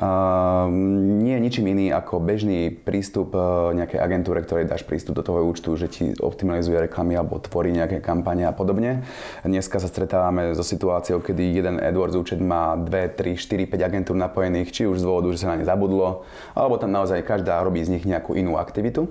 Ehm, 0.00 1.20
nie 1.20 1.36
je 1.36 1.44
ničím 1.44 1.76
iný 1.76 1.92
ako 1.92 2.24
bežný 2.24 2.72
prístup 2.72 3.36
uh, 3.36 3.68
nejakej 3.76 4.00
agentúre, 4.00 4.40
ktorej 4.40 4.64
dáš 4.64 4.80
prístup 4.88 5.12
do 5.12 5.20
toho 5.20 5.44
účtu, 5.44 5.76
že 5.76 5.92
ti 5.92 6.16
optimalizuje 6.16 6.88
reklamy 6.88 7.20
alebo 7.20 7.36
tvorí 7.36 7.68
nejaké 7.68 8.00
kampane 8.00 8.48
a 8.48 8.56
podobne. 8.56 9.04
Dneska 9.44 9.76
sa 9.76 9.92
stretávame 9.92 10.56
so 10.56 10.64
situáciou, 10.64 11.20
kedy 11.20 11.52
jeden 11.52 11.76
AdWords 11.76 12.16
účet 12.16 12.40
má 12.40 12.80
2, 12.80 13.12
3, 13.12 13.36
4, 13.36 13.68
5 13.68 13.76
agentúr 13.76 14.16
napojených, 14.16 14.72
či 14.72 14.88
už 14.88 15.04
z 15.04 15.04
dôvodu, 15.04 15.28
že 15.36 15.44
sa 15.44 15.52
na 15.52 15.60
ne 15.60 15.68
zabudlo, 15.68 16.24
alebo 16.56 16.80
tam 16.80 16.96
naozaj 16.96 17.20
každá 17.20 17.60
robí 17.60 17.84
z 17.84 18.00
nich 18.00 18.08
nejakú 18.08 18.32
inú 18.32 18.56
aktivitu. 18.56 19.04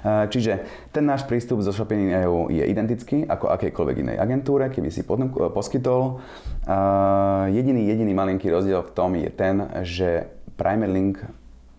Ehm, 0.00 0.28
čiže 0.28 0.52
ten 0.90 1.04
náš 1.04 1.24
prístup 1.28 1.60
zo 1.60 1.72
Shopping 1.72 2.12
EU 2.24 2.48
je 2.48 2.64
identický 2.64 3.24
ako 3.28 3.52
akejkoľvek 3.54 3.96
inej 4.00 4.16
agentúre, 4.20 4.68
keby 4.72 4.88
si 4.88 5.04
poskytol. 5.04 6.20
Ehm, 6.64 7.54
jediný, 7.54 7.86
jediný 7.88 8.12
malinký 8.16 8.48
rozdiel 8.48 8.84
v 8.86 8.92
tom 8.96 9.16
je 9.16 9.30
ten, 9.32 9.56
že 9.84 10.28
Primer 10.60 10.92
Link 10.92 11.24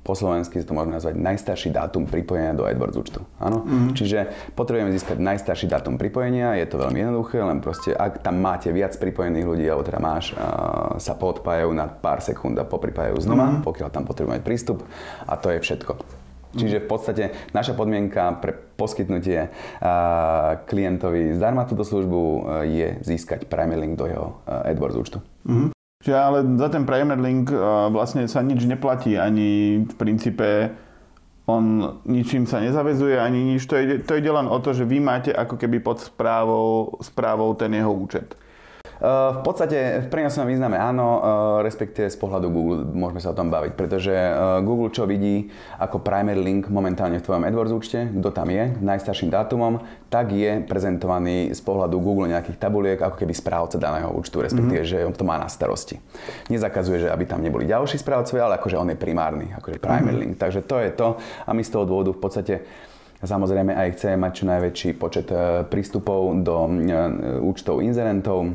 po 0.02 0.18
slovensky 0.18 0.58
to 0.66 0.74
môžeme 0.74 0.98
nazvať 0.98 1.14
najstarší 1.14 1.70
dátum 1.70 2.10
pripojenia 2.10 2.58
do 2.58 2.66
AdWords 2.66 2.98
účtu. 2.98 3.22
Áno? 3.38 3.62
Mm-hmm. 3.62 3.94
Čiže 3.94 4.20
potrebujeme 4.58 4.90
získať 4.90 5.22
najstarší 5.22 5.70
dátum 5.70 6.02
pripojenia, 6.02 6.58
je 6.58 6.66
to 6.66 6.82
veľmi 6.82 7.06
jednoduché, 7.06 7.38
len 7.38 7.62
proste 7.62 7.94
ak 7.94 8.26
tam 8.26 8.42
máte 8.42 8.74
viac 8.74 8.98
pripojených 8.98 9.46
ľudí, 9.46 9.66
alebo 9.70 9.86
teda 9.86 10.02
máš, 10.02 10.34
uh, 10.34 10.98
sa 10.98 11.14
podpájajú 11.14 11.70
na 11.78 11.86
pár 11.86 12.26
sekúnd 12.26 12.58
a 12.58 12.66
popripájajú 12.66 13.22
znova, 13.22 13.46
mm-hmm. 13.54 13.66
pokiaľ 13.66 13.90
tam 13.94 14.10
potrebujeme 14.10 14.42
prístup 14.42 14.82
a 15.30 15.38
to 15.38 15.54
je 15.54 15.62
všetko. 15.62 16.21
Čiže 16.52 16.84
v 16.84 16.88
podstate 16.88 17.24
naša 17.56 17.74
podmienka 17.74 18.40
pre 18.44 18.52
poskytnutie 18.76 19.48
klientovi 20.68 21.36
zdarma 21.36 21.64
túto 21.64 21.88
službu 21.88 22.20
uh, 22.20 22.40
je 22.68 23.00
získať 23.04 23.48
Primer 23.48 23.80
Link 23.80 23.96
do 23.96 24.06
jeho 24.08 24.44
AdWords 24.48 24.98
účtu. 25.00 25.24
Mm-hmm. 25.48 25.70
Čiže 26.02 26.18
ale 26.18 26.42
za 26.58 26.68
ten 26.74 26.84
Premier 26.84 27.22
Link 27.22 27.54
vlastne 27.94 28.26
sa 28.26 28.42
nič 28.42 28.66
neplatí, 28.66 29.22
ani 29.22 29.82
v 29.86 29.94
princípe 30.02 30.74
on 31.46 31.98
ničím 32.10 32.50
sa 32.50 32.58
nezavezuje, 32.58 33.22
ani 33.22 33.54
nič. 33.54 33.70
To 33.70 33.78
ide, 33.78 34.02
to 34.02 34.18
ide 34.18 34.30
len 34.30 34.50
o 34.50 34.58
to, 34.58 34.74
že 34.74 34.88
vy 34.88 34.98
máte 34.98 35.30
ako 35.30 35.62
keby 35.62 35.78
pod 35.78 36.02
správou, 36.02 36.98
správou 37.06 37.54
ten 37.54 37.74
jeho 37.74 37.94
účet. 37.94 38.34
V 39.02 39.42
podstate 39.42 40.06
v 40.06 40.08
prenesenom 40.14 40.46
význame 40.46 40.78
áno, 40.78 41.18
respektíve 41.66 42.06
z 42.06 42.18
pohľadu 42.22 42.54
Google 42.54 42.86
môžeme 42.86 43.18
sa 43.18 43.34
o 43.34 43.38
tom 43.38 43.50
baviť, 43.50 43.74
pretože 43.74 44.14
Google 44.62 44.94
čo 44.94 45.10
vidí 45.10 45.50
ako 45.82 46.06
primary 46.06 46.38
link 46.38 46.70
momentálne 46.70 47.18
v 47.18 47.26
tvojom 47.26 47.42
AdWords 47.50 47.74
účte, 47.74 48.06
kto 48.14 48.30
tam 48.30 48.54
je, 48.54 48.78
najstarším 48.78 49.34
dátumom, 49.34 49.82
tak 50.14 50.30
je 50.30 50.62
prezentovaný 50.70 51.50
z 51.50 51.62
pohľadu 51.66 51.98
Google 51.98 52.30
nejakých 52.30 52.62
tabuliek 52.62 53.02
ako 53.02 53.18
keby 53.18 53.34
správca 53.34 53.82
daného 53.82 54.14
účtu, 54.14 54.38
respektíve, 54.38 54.86
mm-hmm. 54.86 55.10
že 55.10 55.18
to 55.18 55.26
má 55.26 55.42
na 55.42 55.50
starosti. 55.50 55.98
Nezakazuje, 56.54 57.10
že 57.10 57.10
aby 57.10 57.26
tam 57.26 57.42
neboli 57.42 57.66
ďalší 57.66 57.98
správcovia, 57.98 58.46
ale 58.46 58.62
akože 58.62 58.78
on 58.78 58.94
je 58.94 59.02
primárny, 59.02 59.50
akože 59.58 59.82
primary 59.82 60.14
mm-hmm. 60.14 60.22
link. 60.30 60.34
Takže 60.38 60.62
to 60.62 60.78
je 60.78 60.90
to 60.94 61.18
a 61.18 61.50
my 61.58 61.66
z 61.66 61.74
toho 61.74 61.90
dôvodu 61.90 62.14
v 62.14 62.22
podstate 62.22 62.56
Samozrejme 63.22 63.78
aj 63.78 64.02
chceme 64.02 64.18
mať 64.18 64.32
čo 64.34 64.46
najväčší 64.50 64.90
počet 64.98 65.30
e, 65.30 65.62
prístupov 65.70 66.42
do 66.42 66.66
e, 66.66 66.70
účtov 67.38 67.86
inzerentov, 67.86 68.50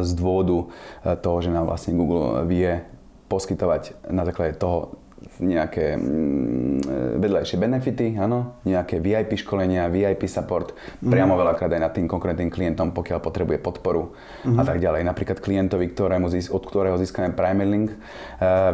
z 0.00 0.10
dôvodu 0.16 0.64
e, 1.04 1.16
toho, 1.20 1.38
že 1.44 1.52
nám 1.52 1.68
vlastne 1.68 1.92
Google 1.92 2.48
vie 2.48 2.80
poskytovať 3.28 4.08
na 4.08 4.24
základe 4.24 4.56
toho 4.56 4.96
nejaké 5.40 5.96
mm, 5.96 7.18
vedľajšie 7.20 7.56
benefity, 7.56 8.06
áno, 8.20 8.60
nejaké 8.68 9.00
VIP 9.00 9.40
školenia, 9.40 9.88
VIP 9.88 10.28
support, 10.28 10.76
mm. 10.76 11.08
priamo 11.08 11.34
veľakrát 11.36 11.72
aj 11.72 11.80
nad 11.80 11.92
tým 11.92 12.06
konkrétnym 12.08 12.52
klientom, 12.52 12.92
pokiaľ 12.92 13.18
potrebuje 13.24 13.58
podporu 13.60 14.12
mm. 14.44 14.56
a 14.60 14.62
tak 14.64 14.78
ďalej. 14.80 15.02
Napríklad 15.04 15.38
klientovi, 15.40 15.92
ktorému, 15.92 16.28
od 16.28 16.62
ktorého 16.64 16.96
získame 17.00 17.32
Primer 17.32 17.68
Link, 17.68 17.90
e, 17.92 17.98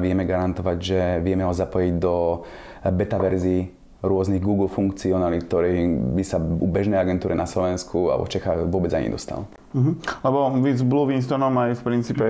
vieme 0.02 0.26
garantovať, 0.26 0.76
že 0.78 1.00
vieme 1.22 1.46
ho 1.46 1.54
zapojiť 1.54 1.94
do 1.98 2.46
beta 2.94 3.18
verzií 3.18 3.70
rôznych 4.00 4.40
Google 4.40 4.72
funkcionalít, 4.72 5.44
ktoré 5.44 5.76
by 6.16 6.24
sa 6.24 6.40
u 6.40 6.66
bežnej 6.66 6.96
agentúre 6.96 7.36
na 7.36 7.44
Slovensku 7.44 8.08
alebo 8.08 8.24
v 8.24 8.32
Čechách 8.32 8.64
vôbec 8.64 8.92
ani 8.96 9.12
dostal. 9.12 9.44
Uh-huh. 9.70 9.94
Lebo 10.26 10.50
vy 10.58 10.74
s 10.74 10.82
Blue 10.82 11.06
Winstonom 11.06 11.54
aj 11.54 11.78
v 11.78 11.82
princípe 11.86 12.26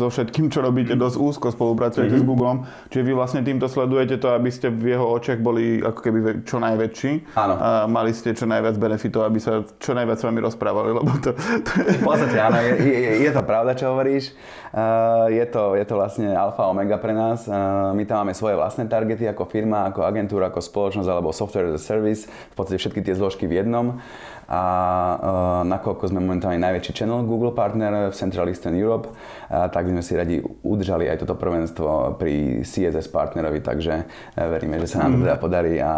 so 0.00 0.08
všetkým, 0.08 0.48
čo 0.48 0.64
robíte, 0.64 0.96
dosť 0.96 1.16
úzko 1.20 1.46
spolupracujete 1.52 2.16
uh-huh. 2.16 2.24
s 2.24 2.28
Googlem. 2.28 2.64
Čiže 2.88 3.02
vy 3.04 3.12
vlastne 3.12 3.40
týmto 3.44 3.68
sledujete 3.68 4.16
to, 4.16 4.32
aby 4.32 4.48
ste 4.48 4.72
v 4.72 4.96
jeho 4.96 5.04
očiach 5.04 5.36
boli 5.44 5.84
ako 5.84 6.00
keby 6.00 6.18
čo 6.48 6.56
najväčší. 6.56 7.36
Áno. 7.36 7.54
A 7.60 7.84
mali 7.84 8.16
ste 8.16 8.32
čo 8.32 8.48
najviac 8.48 8.80
benefitov, 8.80 9.28
aby 9.28 9.36
sa 9.36 9.68
čo 9.76 9.92
najviac 9.92 10.16
s 10.16 10.24
vami 10.24 10.40
rozprávali, 10.40 10.96
lebo 10.96 11.12
to... 11.20 11.36
to 11.36 11.72
je... 11.76 12.00
V 12.00 12.08
podstate 12.08 12.40
áno, 12.40 12.56
je, 12.56 12.72
je, 12.80 13.12
je 13.20 13.30
to 13.36 13.42
pravda, 13.44 13.76
čo 13.76 13.92
hovoríš. 13.92 14.32
Uh, 14.72 15.28
je, 15.32 15.44
to, 15.48 15.76
je 15.76 15.84
to 15.84 15.96
vlastne 15.96 16.28
alfa 16.32 16.64
omega 16.68 16.96
pre 16.96 17.12
nás. 17.12 17.44
Uh, 17.44 17.92
my 17.96 18.04
tam 18.08 18.24
máme 18.24 18.36
svoje 18.36 18.56
vlastné 18.56 18.88
targety 18.88 19.28
ako 19.28 19.44
firma, 19.48 19.88
ako 19.88 20.04
agentúra, 20.04 20.48
ako 20.48 20.64
spoločnosť 20.64 21.08
alebo 21.08 21.36
software 21.36 21.72
as 21.72 21.80
a 21.80 21.82
service. 21.84 22.28
V 22.28 22.54
podstate 22.56 22.80
všetky 22.80 23.00
tie 23.04 23.16
zložky 23.16 23.44
v 23.44 23.60
jednom 23.60 24.00
a 24.48 24.62
uh, 24.64 25.60
nakoľko 25.68 26.08
sme 26.08 26.24
momentálne 26.24 26.56
najväčší 26.56 26.77
channel 26.80 27.26
Google 27.26 27.52
partner 27.52 28.10
v 28.10 28.14
Central 28.14 28.48
Eastern 28.48 28.78
Europe, 28.78 29.10
tak 29.48 29.84
by 29.86 29.90
sme 29.98 30.02
si 30.04 30.12
radi 30.14 30.36
udržali 30.42 31.08
aj 31.10 31.24
toto 31.24 31.34
prvenstvo 31.34 32.14
pri 32.20 32.62
CSS 32.62 33.08
partnerovi, 33.08 33.60
takže 33.64 33.94
uh, 34.04 34.48
veríme, 34.48 34.76
že 34.82 34.90
sa 34.90 35.04
nám 35.04 35.16
to 35.16 35.18
mhm. 35.20 35.24
teda 35.26 35.36
podarí 35.38 35.74
a 35.80 35.92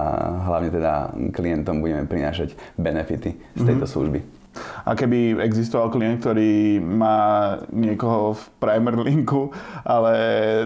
hlavne 0.46 0.70
teda 0.70 0.92
klientom 1.32 1.80
budeme 1.80 2.04
prinášať 2.06 2.54
benefity 2.76 3.36
z 3.56 3.62
tejto 3.64 3.86
mm-hmm. 3.86 3.86
služby. 3.86 4.20
A 4.82 4.98
keby 4.98 5.38
existoval 5.46 5.94
klient, 5.94 6.26
ktorý 6.26 6.82
má 6.82 7.54
niekoho 7.70 8.34
v 8.34 8.42
primer 8.58 8.98
linku, 8.98 9.54
ale 9.86 10.14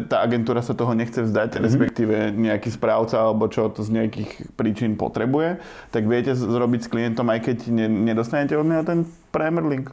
tá 0.08 0.24
agentúra 0.24 0.64
sa 0.64 0.72
toho 0.72 0.96
nechce 0.96 1.20
vzdať, 1.20 1.48
mm-hmm. 1.52 1.66
respektíve 1.68 2.16
nejaký 2.32 2.72
správca 2.72 3.20
alebo 3.20 3.44
čo 3.52 3.68
to 3.68 3.84
z 3.84 3.92
nejakých 3.92 4.56
príčin 4.56 4.96
potrebuje, 4.96 5.60
tak 5.92 6.08
viete 6.08 6.32
zrobiť 6.32 6.80
s 6.80 6.88
klientom, 6.88 7.28
aj 7.28 7.40
keď 7.44 7.56
nedostanete 7.76 8.56
od 8.56 8.64
neho 8.64 8.82
ten 8.88 9.04
primer 9.28 9.68
link? 9.68 9.92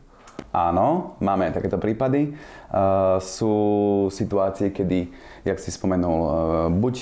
Áno, 0.50 1.15
máme 1.21 1.53
takéto 1.53 1.77
prípady. 1.77 2.33
Uh, 2.74 3.21
sú 3.21 3.53
situácie, 4.10 4.74
kedy, 4.74 5.13
jak 5.45 5.62
si 5.62 5.69
spomenul, 5.69 6.19
uh, 6.19 6.29
buď 6.74 6.95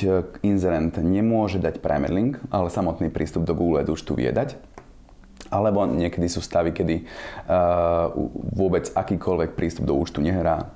inzerent 0.44 1.00
nemôže 1.00 1.64
dať 1.64 1.80
primer 1.80 2.12
link, 2.12 2.36
ale 2.52 2.68
samotný 2.68 3.08
prístup 3.08 3.48
do 3.48 3.56
Google 3.56 3.88
Ads 3.88 3.96
účtu 3.96 4.20
vie 4.20 4.30
dať 4.30 4.60
alebo 5.50 5.90
niekedy 5.90 6.30
sú 6.30 6.46
stavy, 6.46 6.70
kedy 6.70 7.10
uh, 7.50 8.14
vôbec 8.54 8.86
akýkoľvek 8.94 9.58
prístup 9.58 9.90
do 9.90 9.98
účtu 9.98 10.22
nehrá 10.22 10.70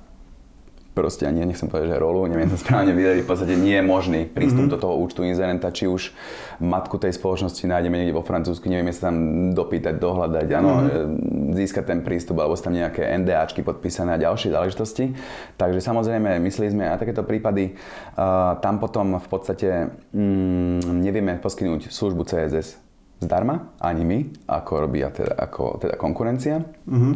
proste 0.94 1.26
ani 1.26 1.42
nechcem 1.42 1.66
povedať, 1.66 1.90
že 1.90 1.98
rolu, 1.98 2.30
neviem 2.30 2.46
to 2.46 2.54
správne 2.54 2.94
vyjadriť, 2.94 3.26
v 3.26 3.28
podstate 3.28 3.54
nie 3.58 3.74
je 3.74 3.84
možný 3.84 4.20
prístup 4.30 4.70
mm-hmm. 4.70 4.78
do 4.78 4.78
toho 4.78 4.94
účtu 5.02 5.26
inzerenta, 5.26 5.74
či 5.74 5.90
už 5.90 6.14
matku 6.62 7.02
tej 7.02 7.18
spoločnosti 7.18 7.66
nájdeme 7.66 7.98
niekde 7.98 8.14
vo 8.14 8.22
Francúzsku, 8.22 8.70
nevieme 8.70 8.94
sa 8.94 9.10
tam 9.10 9.50
dopýtať, 9.50 9.98
dohľadať, 9.98 10.46
áno, 10.54 10.72
mm-hmm. 10.86 11.58
získať 11.58 11.84
ten 11.90 12.00
prístup, 12.06 12.38
alebo 12.38 12.54
sú 12.54 12.70
tam 12.70 12.78
nejaké 12.78 13.02
NDAčky 13.20 13.66
podpísané 13.66 14.14
a 14.14 14.22
ďalšie 14.22 14.54
záležitosti. 14.54 15.18
Takže 15.58 15.82
samozrejme, 15.82 16.38
mysleli 16.38 16.70
sme 16.70 16.86
na 16.86 16.94
takéto 16.94 17.26
prípady. 17.26 17.74
Uh, 18.14 18.54
tam 18.62 18.78
potom 18.78 19.18
v 19.18 19.28
podstate 19.28 19.90
mm, 20.14 21.02
nevieme 21.02 21.42
poskytnúť 21.42 21.90
službu 21.90 22.22
CSS 22.22 22.83
zdarma, 23.24 23.74
ani 23.80 24.02
my, 24.04 24.18
ako 24.46 24.72
robia 24.84 25.08
teda, 25.08 25.34
ako 25.34 25.80
teda 25.80 25.96
konkurencia. 25.96 26.60
Mm-hmm. 26.60 27.14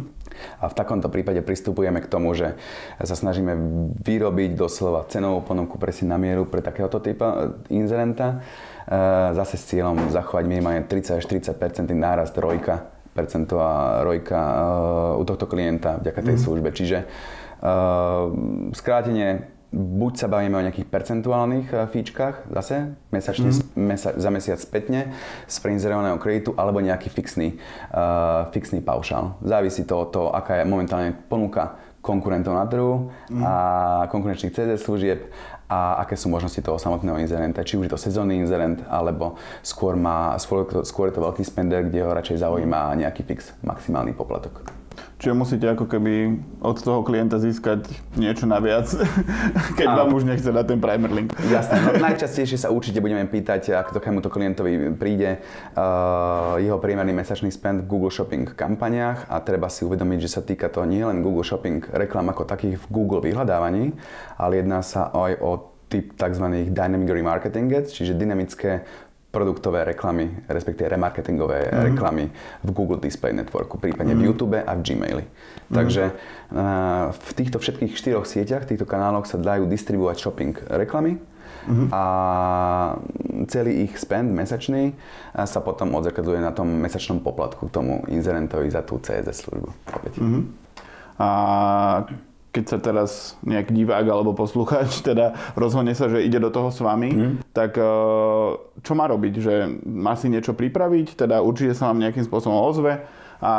A 0.59 0.71
v 0.71 0.77
takomto 0.77 1.11
prípade 1.11 1.41
pristupujeme 1.43 1.99
k 1.99 2.07
tomu, 2.07 2.31
že 2.33 2.55
sa 3.01 3.15
snažíme 3.15 3.53
vyrobiť 3.99 4.55
doslova 4.55 5.05
cenovú 5.09 5.43
ponuku 5.43 5.75
presne 5.81 6.13
na 6.13 6.17
mieru 6.21 6.47
pre 6.47 6.63
takéhoto 6.63 7.03
typa 7.03 7.27
e, 7.29 7.75
inzerenta, 7.75 8.39
e, 8.85 8.95
zase 9.35 9.55
s 9.59 9.67
cieľom 9.73 10.09
zachovať 10.09 10.45
minimálne 10.47 10.85
30 10.87 11.19
až 11.19 11.23
40% 11.27 11.91
nárast 11.91 12.35
rojka, 12.37 12.87
percentová 13.11 14.05
rojka 14.05 14.37
e, 14.39 14.53
u 15.19 15.23
tohto 15.27 15.45
klienta 15.49 15.99
vďaka 15.99 16.19
tej 16.23 16.37
mm. 16.39 16.43
službe. 16.43 16.69
Čiže 16.71 16.99
skrátenie 18.71 19.58
buď 19.69 20.13
sa 20.17 20.27
bavíme 20.27 20.57
o 20.57 20.65
nejakých 20.65 20.89
percentuálnych 20.89 21.67
eh, 21.69 21.85
fíčkach 21.89 22.49
zase 22.49 22.97
mesačne, 23.13 23.53
mm. 23.53 23.77
mesa, 23.77 24.09
za 24.17 24.29
mesiac 24.33 24.59
spätne 24.59 25.13
z 25.45 25.55
preinzerovaného 25.61 26.17
kreditu 26.17 26.57
alebo 26.57 26.81
nejaký 26.81 27.09
fixný, 27.09 27.57
uh, 27.93 28.49
fixný 28.49 28.81
paušál. 28.81 29.37
Závisí 29.45 29.85
to 29.85 29.95
od 29.97 30.09
toho, 30.09 30.27
aká 30.33 30.61
je 30.61 30.65
momentálne 30.65 31.13
ponuka 31.29 31.77
konkurentov 32.01 32.55
na 32.55 32.65
trhu 32.65 33.11
mm. 33.29 33.43
a 33.43 33.53
konkurenčných 34.09 34.53
CZ 34.55 34.79
služieb 34.79 35.29
a 35.69 36.01
aké 36.01 36.17
sú 36.17 36.33
možnosti 36.33 36.57
toho 36.65 36.81
samotného 36.81 37.21
inzerenta. 37.21 37.61
Či 37.61 37.77
už 37.77 37.85
je 37.85 37.93
to 37.93 38.01
sezónny 38.01 38.41
inzerent, 38.41 38.81
alebo 38.89 39.37
skôr, 39.61 39.93
má, 39.93 40.33
skôr, 40.41 40.65
skôr 40.81 41.13
je 41.13 41.21
to 41.21 41.21
veľký 41.21 41.45
spender, 41.45 41.85
kde 41.85 42.01
ho 42.01 42.09
radšej 42.09 42.41
zaujíma 42.41 42.97
nejaký 42.97 43.21
fix, 43.21 43.53
maximálny 43.61 44.17
poplatok. 44.17 44.65
Čiže 45.19 45.35
musíte 45.35 45.67
ako 45.67 45.83
keby 45.83 46.39
od 46.63 46.79
toho 46.79 47.03
klienta 47.03 47.43
získať 47.43 47.91
niečo 48.15 48.47
naviac, 48.47 48.87
keď 49.77 49.87
Áno. 49.91 49.97
vám 50.07 50.09
už 50.15 50.23
nechce 50.23 50.47
dať 50.47 50.63
ten 50.63 50.79
primer 50.79 51.11
link. 51.11 51.35
Jasné, 51.51 51.75
no, 51.83 51.91
najčastejšie 51.99 52.55
sa 52.55 52.71
určite 52.71 53.03
budeme 53.03 53.27
pýtať, 53.27 53.75
ak 53.75 53.91
to 53.91 53.99
to 53.99 54.29
klientovi 54.31 54.95
príde, 54.95 55.43
uh, 55.75 56.55
jeho 56.63 56.79
priemerný 56.79 57.11
mesačný 57.11 57.51
spend 57.51 57.83
v 57.83 57.91
Google 57.91 58.15
Shopping 58.15 58.47
kampaniách 58.47 59.27
a 59.27 59.43
treba 59.43 59.67
si 59.67 59.83
uvedomiť, 59.83 60.19
že 60.23 60.29
sa 60.31 60.39
týka 60.39 60.71
to 60.71 60.87
nie 60.87 61.03
len 61.03 61.19
Google 61.19 61.43
Shopping 61.43 61.83
reklam 61.91 62.31
ako 62.31 62.47
takých 62.47 62.79
v 62.79 62.85
Google 62.87 63.19
vyhľadávaní, 63.19 63.91
ale 64.39 64.63
jedná 64.63 64.79
sa 64.79 65.11
aj 65.11 65.35
o 65.43 65.51
typ 65.91 66.15
tzv. 66.15 66.71
dynamic 66.71 67.09
remarketing 67.11 67.67
ads, 67.75 67.91
čiže 67.91 68.15
dynamické 68.15 68.87
produktové 69.29 69.85
reklamy, 69.85 70.41
respektíve 70.49 70.89
remarketingové 70.89 71.69
mm-hmm. 71.69 71.83
reklamy 71.93 72.25
v 72.65 72.69
Google 72.73 72.97
Display 72.97 73.33
Networku, 73.33 73.77
prípadne 73.77 74.17
mm-hmm. 74.17 74.25
v 74.25 74.27
YouTube 74.33 74.57
a 74.57 74.73
v 74.73 74.81
Gmaili. 74.81 75.25
Mm-hmm. 75.25 75.73
Takže 75.73 76.03
uh, 76.09 77.13
v 77.13 77.29
týchto 77.37 77.61
všetkých 77.61 77.93
štyroch 77.93 78.25
sieťach, 78.25 78.65
týchto 78.65 78.89
kanáloch 78.89 79.29
sa 79.29 79.37
dajú 79.37 79.69
distribuovať 79.69 80.17
shopping 80.17 80.57
reklamy 80.73 81.21
mm-hmm. 81.69 81.87
a 81.93 82.03
celý 83.45 83.85
ich 83.85 84.01
spend 84.01 84.33
mesačný 84.33 84.97
sa 85.37 85.59
potom 85.61 85.93
odzrkadluje 85.93 86.41
na 86.41 86.49
tom 86.49 86.65
mesačnom 86.81 87.21
poplatku 87.21 87.69
k 87.69 87.73
tomu 87.73 88.01
inzerentovi 88.09 88.73
za 88.73 88.81
tú 88.81 88.97
CSS 88.97 89.45
službu. 89.45 89.69
Opäť. 89.93 90.13
Mm-hmm. 90.17 90.43
A 91.21 91.29
keď 92.49 92.65
sa 92.65 92.77
teraz 92.81 93.37
nejak 93.45 93.69
divák 93.69 94.05
alebo 94.09 94.33
posluchač 94.33 95.01
teda 95.09 95.37
rozhodne 95.53 95.93
sa, 95.93 96.09
že 96.09 96.25
ide 96.25 96.41
do 96.41 96.49
toho 96.49 96.73
s 96.73 96.81
vami, 96.81 97.09
mm. 97.13 97.33
tak 97.53 97.77
eh, 97.77 97.87
čo 98.81 98.93
má 98.97 99.05
robiť? 99.05 99.33
Že 99.37 99.53
má 99.85 100.17
si 100.17 100.27
niečo 100.27 100.57
pripraviť? 100.57 101.15
Teda 101.19 101.45
určite 101.45 101.77
sa 101.77 101.93
vám 101.93 102.01
nejakým 102.01 102.25
spôsobom 102.25 102.57
ozve 102.57 103.05
a 103.39 103.53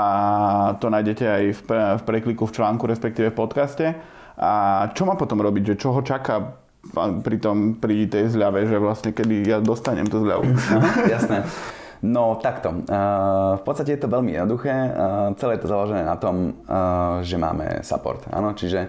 to 0.76 0.92
nájdete 0.92 1.24
aj 1.24 1.44
v, 1.56 1.60
v 1.72 2.02
prekliku 2.04 2.44
v 2.44 2.52
článku, 2.52 2.84
respektíve 2.84 3.32
v 3.32 3.38
podcaste. 3.38 3.86
A 4.36 4.88
čo 4.92 5.08
má 5.08 5.16
potom 5.16 5.40
robiť? 5.40 5.72
Že 5.72 5.80
čo 5.80 5.88
ho 5.96 6.00
čaká 6.04 6.60
pri, 7.24 7.36
tom, 7.40 7.76
pri 7.76 8.08
tej 8.08 8.32
zľave, 8.32 8.68
že 8.68 8.76
vlastne 8.76 9.12
kedy 9.12 9.44
ja 9.44 9.58
dostanem 9.60 10.08
tú 10.08 10.20
zľavu? 10.20 10.44
Aha, 10.52 10.90
jasné. 11.16 11.48
No 12.00 12.40
takto. 12.40 12.72
v 13.60 13.62
podstate 13.64 13.92
je 13.92 14.00
to 14.00 14.08
veľmi 14.08 14.32
jednoduché. 14.32 14.72
celé 15.36 15.60
je 15.60 15.62
to 15.62 15.68
založené 15.68 16.02
na 16.08 16.16
tom, 16.16 16.56
že 17.20 17.36
máme 17.36 17.84
support. 17.84 18.24
Áno? 18.32 18.56
Čiže 18.56 18.88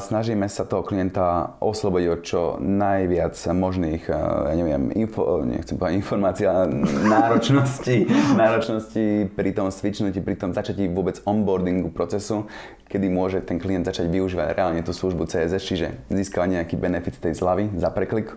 snažíme 0.00 0.48
sa 0.48 0.64
toho 0.64 0.80
klienta 0.80 1.60
oslobodiť 1.60 2.08
od 2.08 2.20
čo 2.24 2.40
najviac 2.56 3.36
možných, 3.52 4.08
ja 4.48 4.54
neviem, 4.56 4.88
info, 4.96 5.44
nechcem 5.44 5.76
povedať 5.76 6.00
informácií, 6.00 6.44
ale 6.48 6.72
náročnosti, 7.04 8.08
náročnosti 8.40 9.28
pri 9.36 9.50
tom 9.52 9.68
switchnutí, 9.68 10.24
pri 10.24 10.40
tom 10.40 10.56
začatí 10.56 10.88
vôbec 10.88 11.20
onboardingu 11.28 11.92
procesu, 11.92 12.48
kedy 12.88 13.12
môže 13.12 13.44
ten 13.44 13.60
klient 13.60 13.84
začať 13.84 14.08
využívať 14.08 14.56
reálne 14.56 14.80
tú 14.80 14.96
službu 14.96 15.28
CSS, 15.28 15.62
čiže 15.62 15.86
získava 16.08 16.48
nejaký 16.48 16.80
benefit 16.80 17.20
tej 17.20 17.36
zľavy 17.36 17.76
za 17.76 17.92
preklik. 17.92 18.32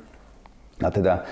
A 0.83 0.91
teda 0.91 1.23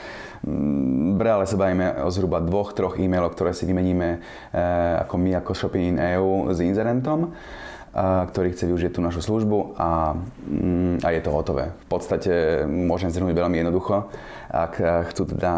v 0.43 1.19
reále 1.23 1.47
sa 1.47 1.55
bavíme 1.55 2.03
o 2.03 2.11
zhruba 2.11 2.43
dvoch, 2.43 2.75
troch 2.75 2.99
e-mailoch, 2.99 3.31
ktoré 3.31 3.55
si 3.55 3.63
vymeníme 3.63 4.19
eh, 4.19 5.03
ako 5.07 5.15
my, 5.15 5.39
ako 5.39 5.51
Shopping 5.55 5.95
in 5.95 5.97
EU 6.19 6.51
s 6.51 6.59
inzerentom 6.59 7.31
eh, 7.31 8.23
ktorý 8.27 8.51
chce 8.51 8.67
využiť 8.67 8.91
tú 8.91 8.99
našu 8.99 9.23
službu 9.23 9.79
a, 9.79 10.19
mm, 10.19 10.95
a 10.99 11.09
je 11.15 11.21
to 11.23 11.31
hotové. 11.31 11.71
V 11.71 11.87
podstate 11.87 12.33
môžem 12.67 13.07
zhrnúť 13.07 13.39
veľmi 13.39 13.55
jednoducho, 13.63 14.11
ak 14.51 14.73
eh, 14.83 14.87
chcú 15.15 15.31
teda 15.31 15.51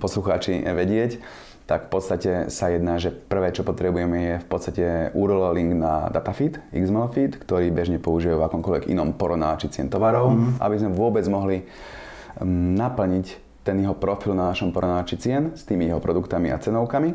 poslucháči 0.00 0.64
vedieť, 0.64 1.20
tak 1.66 1.90
v 1.90 1.98
podstate 1.98 2.32
sa 2.46 2.70
jedná, 2.70 2.94
že 2.96 3.10
prvé, 3.10 3.50
čo 3.50 3.66
potrebujeme 3.66 4.18
je 4.22 4.34
v 4.38 4.46
podstate 4.46 4.84
URL 5.18 5.50
link 5.50 5.74
na 5.74 6.06
datafeed, 6.14 6.62
XML 6.70 7.10
feed, 7.10 7.42
ktorý 7.42 7.74
bežne 7.74 7.98
používajú 7.98 8.38
v 8.38 8.46
akomkoľvek 8.46 8.84
inom 8.86 9.18
porovnáči 9.18 9.68
cien 9.74 9.90
tovarov, 9.90 10.30
mm. 10.30 10.62
aby 10.62 10.76
sme 10.78 10.94
vôbec 10.94 11.26
mohli 11.26 11.66
mm, 12.38 12.78
naplniť 12.78 13.45
ten 13.66 13.82
jeho 13.82 13.98
profil 13.98 14.38
na 14.38 14.54
našom 14.54 14.70
porovnáči 14.70 15.18
cien 15.18 15.50
s 15.58 15.66
tými 15.66 15.90
jeho 15.90 15.98
produktami 15.98 16.54
a 16.54 16.62
cenovkami. 16.62 17.10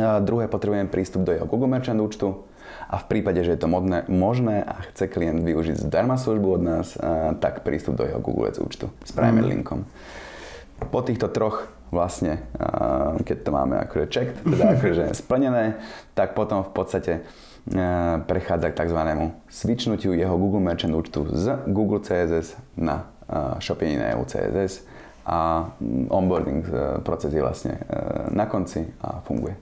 A 0.00 0.24
druhé, 0.24 0.48
potrebujem 0.48 0.88
prístup 0.88 1.28
do 1.28 1.36
jeho 1.36 1.44
Google 1.44 1.68
Merchant 1.68 2.00
účtu 2.00 2.48
a 2.88 2.96
v 2.96 3.04
prípade, 3.04 3.44
že 3.44 3.52
je 3.52 3.60
to 3.60 3.68
modné, 3.68 4.08
možné 4.08 4.64
a 4.64 4.80
chce 4.88 5.12
klient 5.12 5.44
využiť 5.44 5.84
zdarma 5.84 6.16
službu 6.16 6.48
od 6.48 6.62
nás, 6.64 6.96
a, 6.96 7.36
tak 7.36 7.60
prístup 7.60 8.00
do 8.00 8.08
jeho 8.08 8.16
Google 8.16 8.48
Ads 8.48 8.64
účtu 8.64 8.88
s 9.04 9.12
primer 9.12 9.44
mm. 9.44 9.50
linkom. 9.52 9.84
Po 10.88 11.04
týchto 11.04 11.28
troch 11.28 11.68
vlastne, 11.92 12.40
a, 12.56 13.20
keď 13.20 13.36
to 13.44 13.50
máme 13.52 13.76
akože 13.84 14.06
checked, 14.08 14.40
teda 14.40 14.64
akože 14.80 15.04
splnené, 15.12 15.76
tak 16.16 16.32
potom 16.32 16.64
v 16.64 16.72
podstate 16.72 17.12
prechádza 18.26 18.74
k 18.74 18.78
tzv. 18.82 19.00
switchnutiu 19.46 20.18
jeho 20.18 20.34
Google 20.34 20.64
Merchant 20.64 20.98
účtu 20.98 21.30
z 21.30 21.62
Google 21.70 22.02
CSS 22.02 22.58
na 22.74 23.06
Shopping 23.62 24.02
EU 24.02 24.26
CSS 24.26 24.82
a 25.26 25.70
onboarding 26.10 26.66
e, 26.66 26.70
proces 27.06 27.30
je 27.30 27.42
vlastne 27.42 27.78
e, 27.78 27.82
na 28.34 28.46
konci 28.46 28.82
a 29.02 29.22
funguje. 29.22 29.54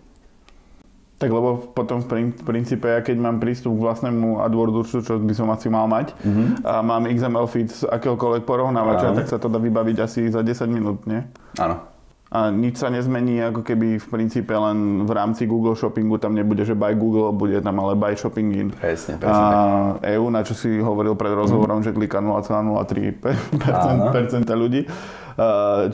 Tak 1.21 1.29
lebo 1.29 1.69
potom 1.77 2.01
v 2.01 2.33
princípe, 2.33 2.89
ja 2.89 3.05
keď 3.05 3.21
mám 3.21 3.45
prístup 3.45 3.77
k 3.77 3.85
vlastnému 3.85 4.41
AdWords 4.41 5.05
čo 5.05 5.21
by 5.21 5.35
som 5.37 5.53
asi 5.53 5.69
mal 5.69 5.85
mať, 5.85 6.17
mm-hmm. 6.17 6.65
a 6.65 6.81
mám 6.81 7.05
XML 7.05 7.45
feed 7.45 7.69
z 7.69 7.85
akéhokoľvek 7.85 8.49
porovnávača, 8.49 9.13
tak 9.13 9.29
sa 9.29 9.37
to 9.37 9.53
dá 9.53 9.61
vybaviť 9.61 9.97
asi 10.01 10.33
za 10.33 10.41
10 10.41 10.65
minút, 10.73 11.05
nie? 11.05 11.21
Áno. 11.61 11.91
A 12.31 12.55
nič 12.55 12.79
sa 12.79 12.95
nezmení, 12.95 13.43
ako 13.43 13.67
keby 13.67 13.99
v 13.99 14.07
princípe 14.07 14.55
len 14.55 15.03
v 15.03 15.11
rámci 15.11 15.51
Google 15.51 15.75
Shoppingu 15.75 16.15
tam 16.17 16.39
nebude, 16.39 16.63
že 16.63 16.79
by 16.79 16.95
Google, 16.95 17.35
bude 17.35 17.59
tam 17.59 17.83
ale 17.83 17.99
by 17.99 18.15
Shopping 18.15 18.55
in. 18.55 18.71
Presne, 18.71 19.19
presne. 19.19 19.45
A 19.45 19.99
EU, 20.15 20.31
na 20.31 20.47
čo 20.47 20.55
si 20.55 20.79
hovoril 20.79 21.19
pred 21.19 21.35
rozhovorom, 21.35 21.83
mm. 21.83 21.85
že 21.85 21.91
klika 21.91 22.23
0,03% 22.23 24.47
ľudí. 24.63 24.87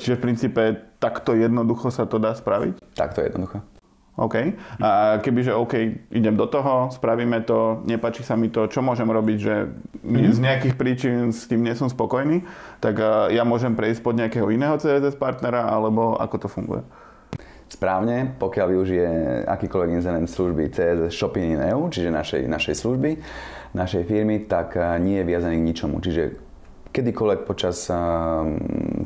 Čiže 0.02 0.18
v 0.18 0.22
princípe 0.26 0.62
takto 0.98 1.38
jednoducho 1.38 1.94
sa 1.94 2.02
to 2.10 2.18
dá 2.18 2.34
spraviť? 2.34 2.82
Takto 2.98 3.22
jednoducho. 3.22 3.62
OK. 4.16 4.56
A 4.80 5.20
kebyže 5.20 5.52
OK, 5.52 5.74
idem 6.08 6.40
do 6.40 6.48
toho, 6.48 6.88
spravíme 6.88 7.44
to, 7.44 7.84
nepačí 7.84 8.24
sa 8.24 8.32
mi 8.32 8.48
to, 8.48 8.64
čo 8.64 8.80
môžem 8.80 9.04
robiť, 9.04 9.36
že 9.36 9.54
mm-hmm. 9.68 10.32
z 10.32 10.38
nejakých 10.40 10.74
príčin 10.80 11.36
s 11.36 11.44
tým 11.44 11.60
nie 11.60 11.76
som 11.76 11.92
spokojný, 11.92 12.40
tak 12.80 12.96
ja 13.28 13.44
môžem 13.44 13.76
prejsť 13.76 14.00
pod 14.00 14.16
nejakého 14.16 14.48
iného 14.48 14.80
CSS 14.80 15.20
partnera, 15.20 15.68
alebo 15.68 16.16
ako 16.16 16.36
to 16.42 16.48
funguje? 16.48 16.80
Správne, 17.68 18.32
pokiaľ 18.40 18.66
využije 18.72 19.08
akýkoľvek 19.52 19.90
inzerent 20.00 20.32
služby 20.32 20.72
CSS 20.72 21.12
Shopping 21.12 21.60
in 21.60 21.62
EU, 21.76 21.92
čiže 21.92 22.08
našej, 22.08 22.48
našej 22.48 22.72
služby, 22.72 23.20
našej 23.76 24.02
firmy, 24.08 24.48
tak 24.48 24.80
nie 24.96 25.20
je 25.20 25.28
viazaný 25.28 25.60
k 25.60 25.66
ničomu. 25.76 26.00
Čiže 26.00 26.40
kedykoľvek 26.88 27.44
počas 27.44 27.92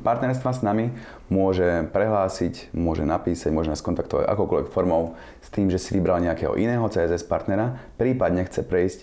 partnerstva 0.00 0.50
s 0.56 0.60
nami 0.64 0.90
môže 1.28 1.86
prehlásiť, 1.94 2.74
môže 2.74 3.04
napísať, 3.06 3.54
môže 3.54 3.70
nás 3.70 3.84
kontaktovať 3.84 4.26
akokoľvek 4.26 4.68
formou 4.72 5.14
s 5.38 5.48
tým, 5.52 5.68
že 5.68 5.78
si 5.78 5.94
vybral 5.94 6.24
nejakého 6.24 6.56
iného 6.56 6.84
CSS 6.88 7.24
partnera, 7.28 7.78
prípadne 8.00 8.44
chce 8.48 8.64
prejsť 8.66 9.00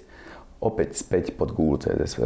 opäť 0.58 0.98
späť 0.98 1.38
pod 1.38 1.54
Google 1.54 1.78
CSS 1.78 2.18
e, 2.18 2.26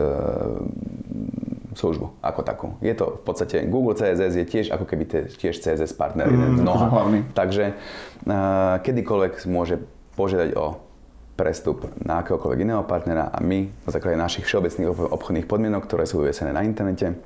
službu 1.76 2.24
ako 2.24 2.42
takú. 2.44 2.68
Je 2.80 2.96
to 2.96 3.20
v 3.20 3.24
podstate, 3.28 3.68
Google 3.68 3.96
CSS 3.96 4.34
je 4.40 4.46
tiež 4.48 4.66
ako 4.72 4.88
keby 4.88 5.04
tiež 5.28 5.60
CSS 5.60 5.92
partner, 5.96 6.32
mm, 6.32 6.34
jeden 6.34 6.52
z 6.56 6.62
mnoha. 6.64 6.88
Takže 7.36 7.64
e, 7.72 7.74
kedykoľvek 8.84 9.34
môže 9.52 9.84
požiadať 10.16 10.56
o 10.56 10.91
prestup 11.42 11.90
na 12.06 12.22
akéhokoľvek 12.22 12.60
iného 12.62 12.86
partnera 12.86 13.34
a 13.34 13.42
my 13.42 13.66
na 13.66 13.90
základe 13.90 14.22
našich 14.22 14.46
všeobecných 14.46 15.10
obchodných 15.10 15.50
podmienok, 15.50 15.90
ktoré 15.90 16.06
sú 16.06 16.22
vyvesené 16.22 16.54
na 16.54 16.62
internete, 16.62 17.18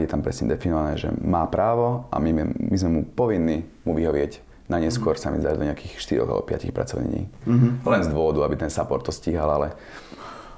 je 0.00 0.06
tam 0.08 0.24
presne 0.24 0.48
definované, 0.48 0.96
že 0.96 1.12
má 1.20 1.44
právo 1.44 2.08
a 2.08 2.16
my, 2.16 2.48
my 2.48 2.76
sme 2.80 2.90
mu 2.96 3.00
povinní 3.04 3.68
mu 3.84 3.92
vyhovieť 3.92 4.40
na 4.64 4.80
neskôr 4.80 5.20
sa 5.20 5.28
mi 5.28 5.44
zdá 5.44 5.52
do 5.52 5.60
nejakých 5.60 6.00
4 6.00 6.24
alebo 6.24 6.40
5 6.40 6.72
pracovných 6.72 7.10
dní. 7.12 7.24
Mm-hmm. 7.28 7.72
Len 7.84 8.00
z 8.00 8.08
dôvodu, 8.08 8.48
aby 8.48 8.56
ten 8.56 8.72
support 8.72 9.04
to 9.04 9.12
stíhal, 9.12 9.52
ale 9.52 9.76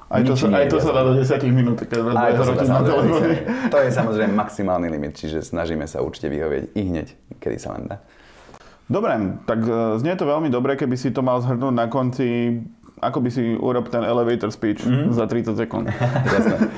aj 0.06 0.22
to, 0.22 0.38
sa, 0.38 0.46
aj 0.46 0.70
to 0.70 0.78
sa 0.78 0.94
dá 0.94 1.02
do 1.02 1.18
10 1.18 1.42
minút, 1.50 1.82
keď 1.82 2.14
aj 2.14 2.38
to, 2.38 2.42
sa 2.46 2.78
na 2.78 2.86
To 3.66 3.76
je 3.82 3.90
samozrejme 3.90 4.30
maximálny 4.38 4.86
limit, 4.86 5.18
čiže 5.18 5.42
snažíme 5.42 5.82
sa 5.90 5.98
určite 5.98 6.30
vyhovieť 6.30 6.78
i 6.78 6.82
hneď, 6.86 7.08
kedy 7.42 7.58
sa 7.58 7.74
len 7.74 7.90
dá. 7.90 7.98
Dobre, 8.86 9.42
tak 9.50 9.60
e, 9.66 9.98
znie 9.98 10.14
to 10.14 10.30
veľmi 10.30 10.46
dobre, 10.46 10.78
keby 10.78 10.94
si 10.94 11.10
to 11.10 11.18
mal 11.18 11.42
zhrnúť 11.42 11.74
na 11.74 11.90
konci, 11.90 12.62
ako 13.02 13.18
by 13.18 13.30
si 13.34 13.58
urobil 13.58 13.90
ten 13.90 14.06
elevator 14.06 14.48
speech 14.54 14.86
mm-hmm. 14.86 15.10
za 15.10 15.26
30 15.26 15.58
sekúnd. 15.58 15.86
Jasné. 16.34 16.56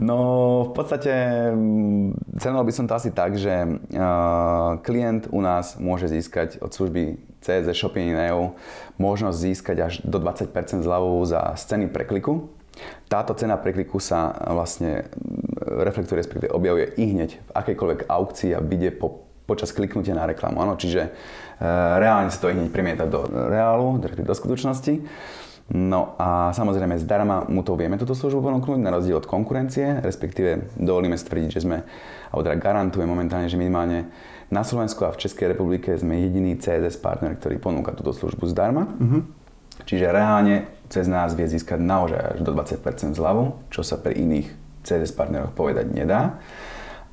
No 0.00 0.16
v 0.64 0.72
podstate 0.72 1.12
cenil 2.40 2.64
by 2.64 2.72
som 2.72 2.88
to 2.88 2.96
asi 2.96 3.12
tak, 3.12 3.36
že 3.36 3.52
uh, 3.68 4.80
klient 4.80 5.28
u 5.28 5.44
nás 5.44 5.76
môže 5.76 6.08
získať 6.08 6.56
od 6.64 6.72
služby 6.72 7.20
CZ 7.44 7.76
Shopping 7.76 8.16
EU 8.32 8.56
možnosť 8.96 9.36
získať 9.36 9.76
až 9.76 9.94
do 10.00 10.16
20% 10.16 10.56
zľavu 10.80 11.20
za 11.28 11.52
ceny 11.52 11.92
prekliku. 11.92 12.48
Táto 13.12 13.36
cena 13.36 13.60
prekliku 13.60 14.00
sa 14.00 14.32
vlastne 14.48 15.12
reflektuje, 15.60 16.16
respektíve 16.16 16.48
objavuje 16.48 16.96
i 16.96 17.04
hneď 17.12 17.36
v 17.36 17.50
akejkoľvek 17.52 18.08
aukcii 18.08 18.56
a 18.56 18.64
bide 18.64 18.96
po 18.96 19.28
počas 19.50 19.74
kliknutia 19.74 20.14
na 20.14 20.30
reklamu. 20.30 20.62
Ano, 20.62 20.78
čiže 20.78 21.02
e, 21.02 21.10
reálne 21.98 22.30
sa 22.30 22.38
to 22.38 22.54
hneď 22.54 22.70
premieta 22.70 23.10
do 23.10 23.26
reálu, 23.26 23.98
do 23.98 24.34
skutočnosti. 24.34 25.02
No 25.70 26.18
a 26.18 26.50
samozrejme 26.50 26.98
zdarma 26.98 27.46
mu 27.46 27.62
to 27.62 27.78
vieme 27.78 27.94
túto 27.94 28.14
službu 28.14 28.42
ponúknuť 28.42 28.78
na 28.82 28.90
rozdiel 28.90 29.22
od 29.22 29.30
konkurencie, 29.30 30.02
respektíve 30.02 30.74
dovolíme 30.74 31.14
si 31.14 31.22
tvrdiť, 31.30 31.50
že 31.50 31.60
sme, 31.62 31.86
alebo 32.34 32.42
teda 32.42 32.58
garantuje 32.58 33.06
momentálne, 33.06 33.46
že 33.46 33.54
minimálne 33.54 34.10
na 34.50 34.66
Slovensku 34.66 35.06
a 35.06 35.14
v 35.14 35.22
Českej 35.22 35.54
republike 35.54 35.94
sme 35.94 36.26
jediný 36.26 36.58
CSS 36.58 36.98
partner, 36.98 37.38
ktorý 37.38 37.62
ponúka 37.62 37.94
túto 37.94 38.10
službu 38.10 38.50
zdarma. 38.50 38.90
Uh-huh. 38.98 39.22
Čiže 39.86 40.10
reálne 40.10 40.66
cez 40.90 41.06
nás 41.06 41.38
vie 41.38 41.46
získať 41.46 41.78
naozaj 41.78 42.18
až 42.18 42.38
do 42.42 42.50
20% 42.50 43.14
zľavu, 43.14 43.70
čo 43.70 43.86
sa 43.86 43.94
pri 43.94 44.18
iných 44.18 44.50
CSS 44.82 45.14
partneroch 45.14 45.54
povedať 45.54 45.86
nedá. 45.86 46.42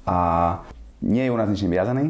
A 0.10 0.17
nie 1.06 1.30
je 1.30 1.30
u 1.30 1.38
nás 1.38 1.45
ničím 1.45 1.78
viazaný, 1.78 2.10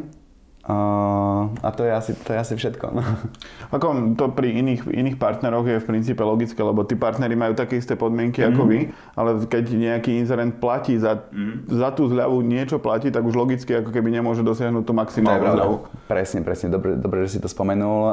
Uh, 0.68 1.48
a 1.64 1.72
to 1.72 1.80
je 1.80 1.88
asi, 1.88 2.12
to 2.12 2.36
je 2.36 2.38
asi 2.44 2.52
všetko. 2.52 2.92
No. 2.92 3.00
Ako 3.74 4.12
to 4.20 4.28
pri 4.36 4.52
iných, 4.52 4.84
iných 4.84 5.16
partneroch 5.16 5.64
je 5.64 5.80
v 5.80 5.86
princípe 5.88 6.20
logické, 6.20 6.60
lebo 6.60 6.84
tí 6.84 6.92
partnery 6.92 7.32
majú 7.40 7.56
také 7.56 7.80
isté 7.80 7.96
podmienky 7.96 8.44
mm-hmm. 8.44 8.52
ako 8.52 8.62
mhm. 8.64 8.68
vy, 8.68 8.78
ale 9.16 9.30
keď 9.48 9.64
nejaký 9.64 10.20
inzerent 10.20 10.60
platí 10.60 11.00
za, 11.00 11.24
mm-hmm. 11.24 11.72
za 11.72 11.88
tú 11.96 12.12
zľavu 12.12 12.44
niečo 12.44 12.76
platí, 12.84 13.08
tak 13.08 13.24
už 13.24 13.32
logicky 13.32 13.80
ako 13.80 13.96
keby 13.96 14.12
nemôže 14.12 14.44
dosiahnuť 14.44 14.84
tú 14.84 14.92
maximálnu 14.92 15.56
zľavu. 15.56 15.74
Presne, 16.04 16.44
presne. 16.44 16.68
Dobre, 16.68 17.00
dobre, 17.00 17.24
že 17.24 17.36
si 17.36 17.38
to 17.40 17.48
spomenul. 17.48 18.12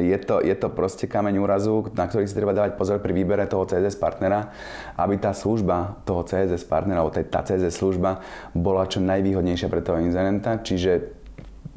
je, 0.00 0.16
to, 0.24 0.40
je 0.40 0.56
to 0.56 0.72
proste 0.72 1.04
kameň 1.04 1.36
úrazu, 1.36 1.84
na 1.92 2.08
ktorý 2.08 2.24
si 2.24 2.32
treba 2.32 2.56
dávať 2.56 2.80
pozor 2.80 2.96
pri 3.04 3.12
výbere 3.12 3.44
toho 3.44 3.68
CSS 3.68 4.00
partnera, 4.00 4.56
aby 4.96 5.20
tá 5.20 5.36
služba 5.36 6.00
toho 6.08 6.24
CSS 6.24 6.64
partnera, 6.64 7.04
alebo 7.04 7.12
tá 7.12 7.44
CSS 7.44 7.76
služba 7.76 8.24
bola 8.56 8.88
čo 8.88 9.04
najvýhodnejšia 9.04 9.68
pre 9.68 9.84
toho 9.84 10.00
inzerenta, 10.00 10.56
čiže 10.64 11.17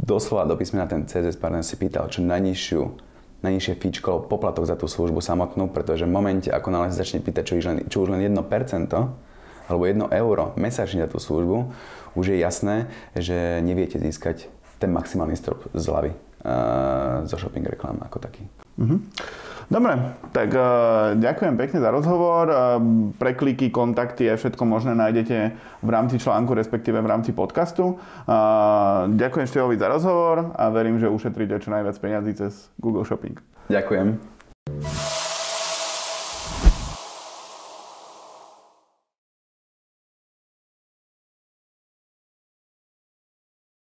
doslova 0.01 0.49
do 0.49 0.57
písmena 0.57 0.89
ten 0.89 1.05
CSS 1.05 1.37
partner 1.37 1.61
si 1.61 1.77
pýtal 1.77 2.09
čo 2.09 2.25
najnižšiu, 2.25 2.81
najnižšie 3.45 3.73
fíčko, 3.77 4.25
poplatok 4.25 4.65
za 4.65 4.73
tú 4.73 4.89
službu 4.89 5.21
samotnú, 5.21 5.69
pretože 5.69 6.09
v 6.09 6.11
momente, 6.11 6.49
ako 6.49 6.67
náhle 6.73 6.89
sa 6.89 7.05
začne 7.05 7.21
pýtať, 7.21 7.43
čo 7.45 7.53
len, 7.61 7.77
čo 7.87 7.97
už 8.05 8.09
len 8.17 8.21
1% 8.25 8.37
alebo 9.69 9.83
1 9.87 10.11
euro 10.11 10.51
mesačne 10.57 11.05
za 11.05 11.09
tú 11.09 11.21
službu, 11.21 11.71
už 12.17 12.35
je 12.35 12.37
jasné, 12.41 12.91
že 13.15 13.63
neviete 13.63 14.01
získať 14.01 14.51
ten 14.81 14.89
maximálny 14.89 15.37
strop 15.37 15.69
zľavy 15.77 16.11
uh, 16.11 17.23
zo 17.29 17.37
shopping 17.37 17.63
reklám 17.69 18.01
ako 18.01 18.17
taký. 18.17 18.43
Uh-huh. 18.79 18.99
Dobre, 19.71 20.19
tak 20.35 20.51
uh, 20.51 21.15
ďakujem 21.15 21.55
pekne 21.55 21.79
za 21.79 21.95
rozhovor. 21.95 22.51
Uh, 22.51 22.55
prekliky, 23.15 23.71
kontakty 23.71 24.27
a 24.27 24.35
všetko 24.35 24.67
možné 24.67 24.91
nájdete 24.99 25.37
v 25.79 25.89
rámci 25.89 26.19
článku, 26.19 26.51
respektíve 26.51 26.99
v 26.99 27.07
rámci 27.07 27.31
podcastu. 27.31 27.95
Uh, 28.27 29.07
ďakujem 29.15 29.47
Števovi 29.47 29.79
za 29.79 29.87
rozhovor 29.87 30.51
a 30.59 30.67
verím, 30.75 30.99
že 30.99 31.07
ušetríte 31.07 31.63
čo 31.63 31.71
najviac 31.71 31.95
peniazí 32.03 32.35
cez 32.35 32.67
Google 32.83 33.07
Shopping. 33.07 33.39
Ďakujem. 33.71 34.19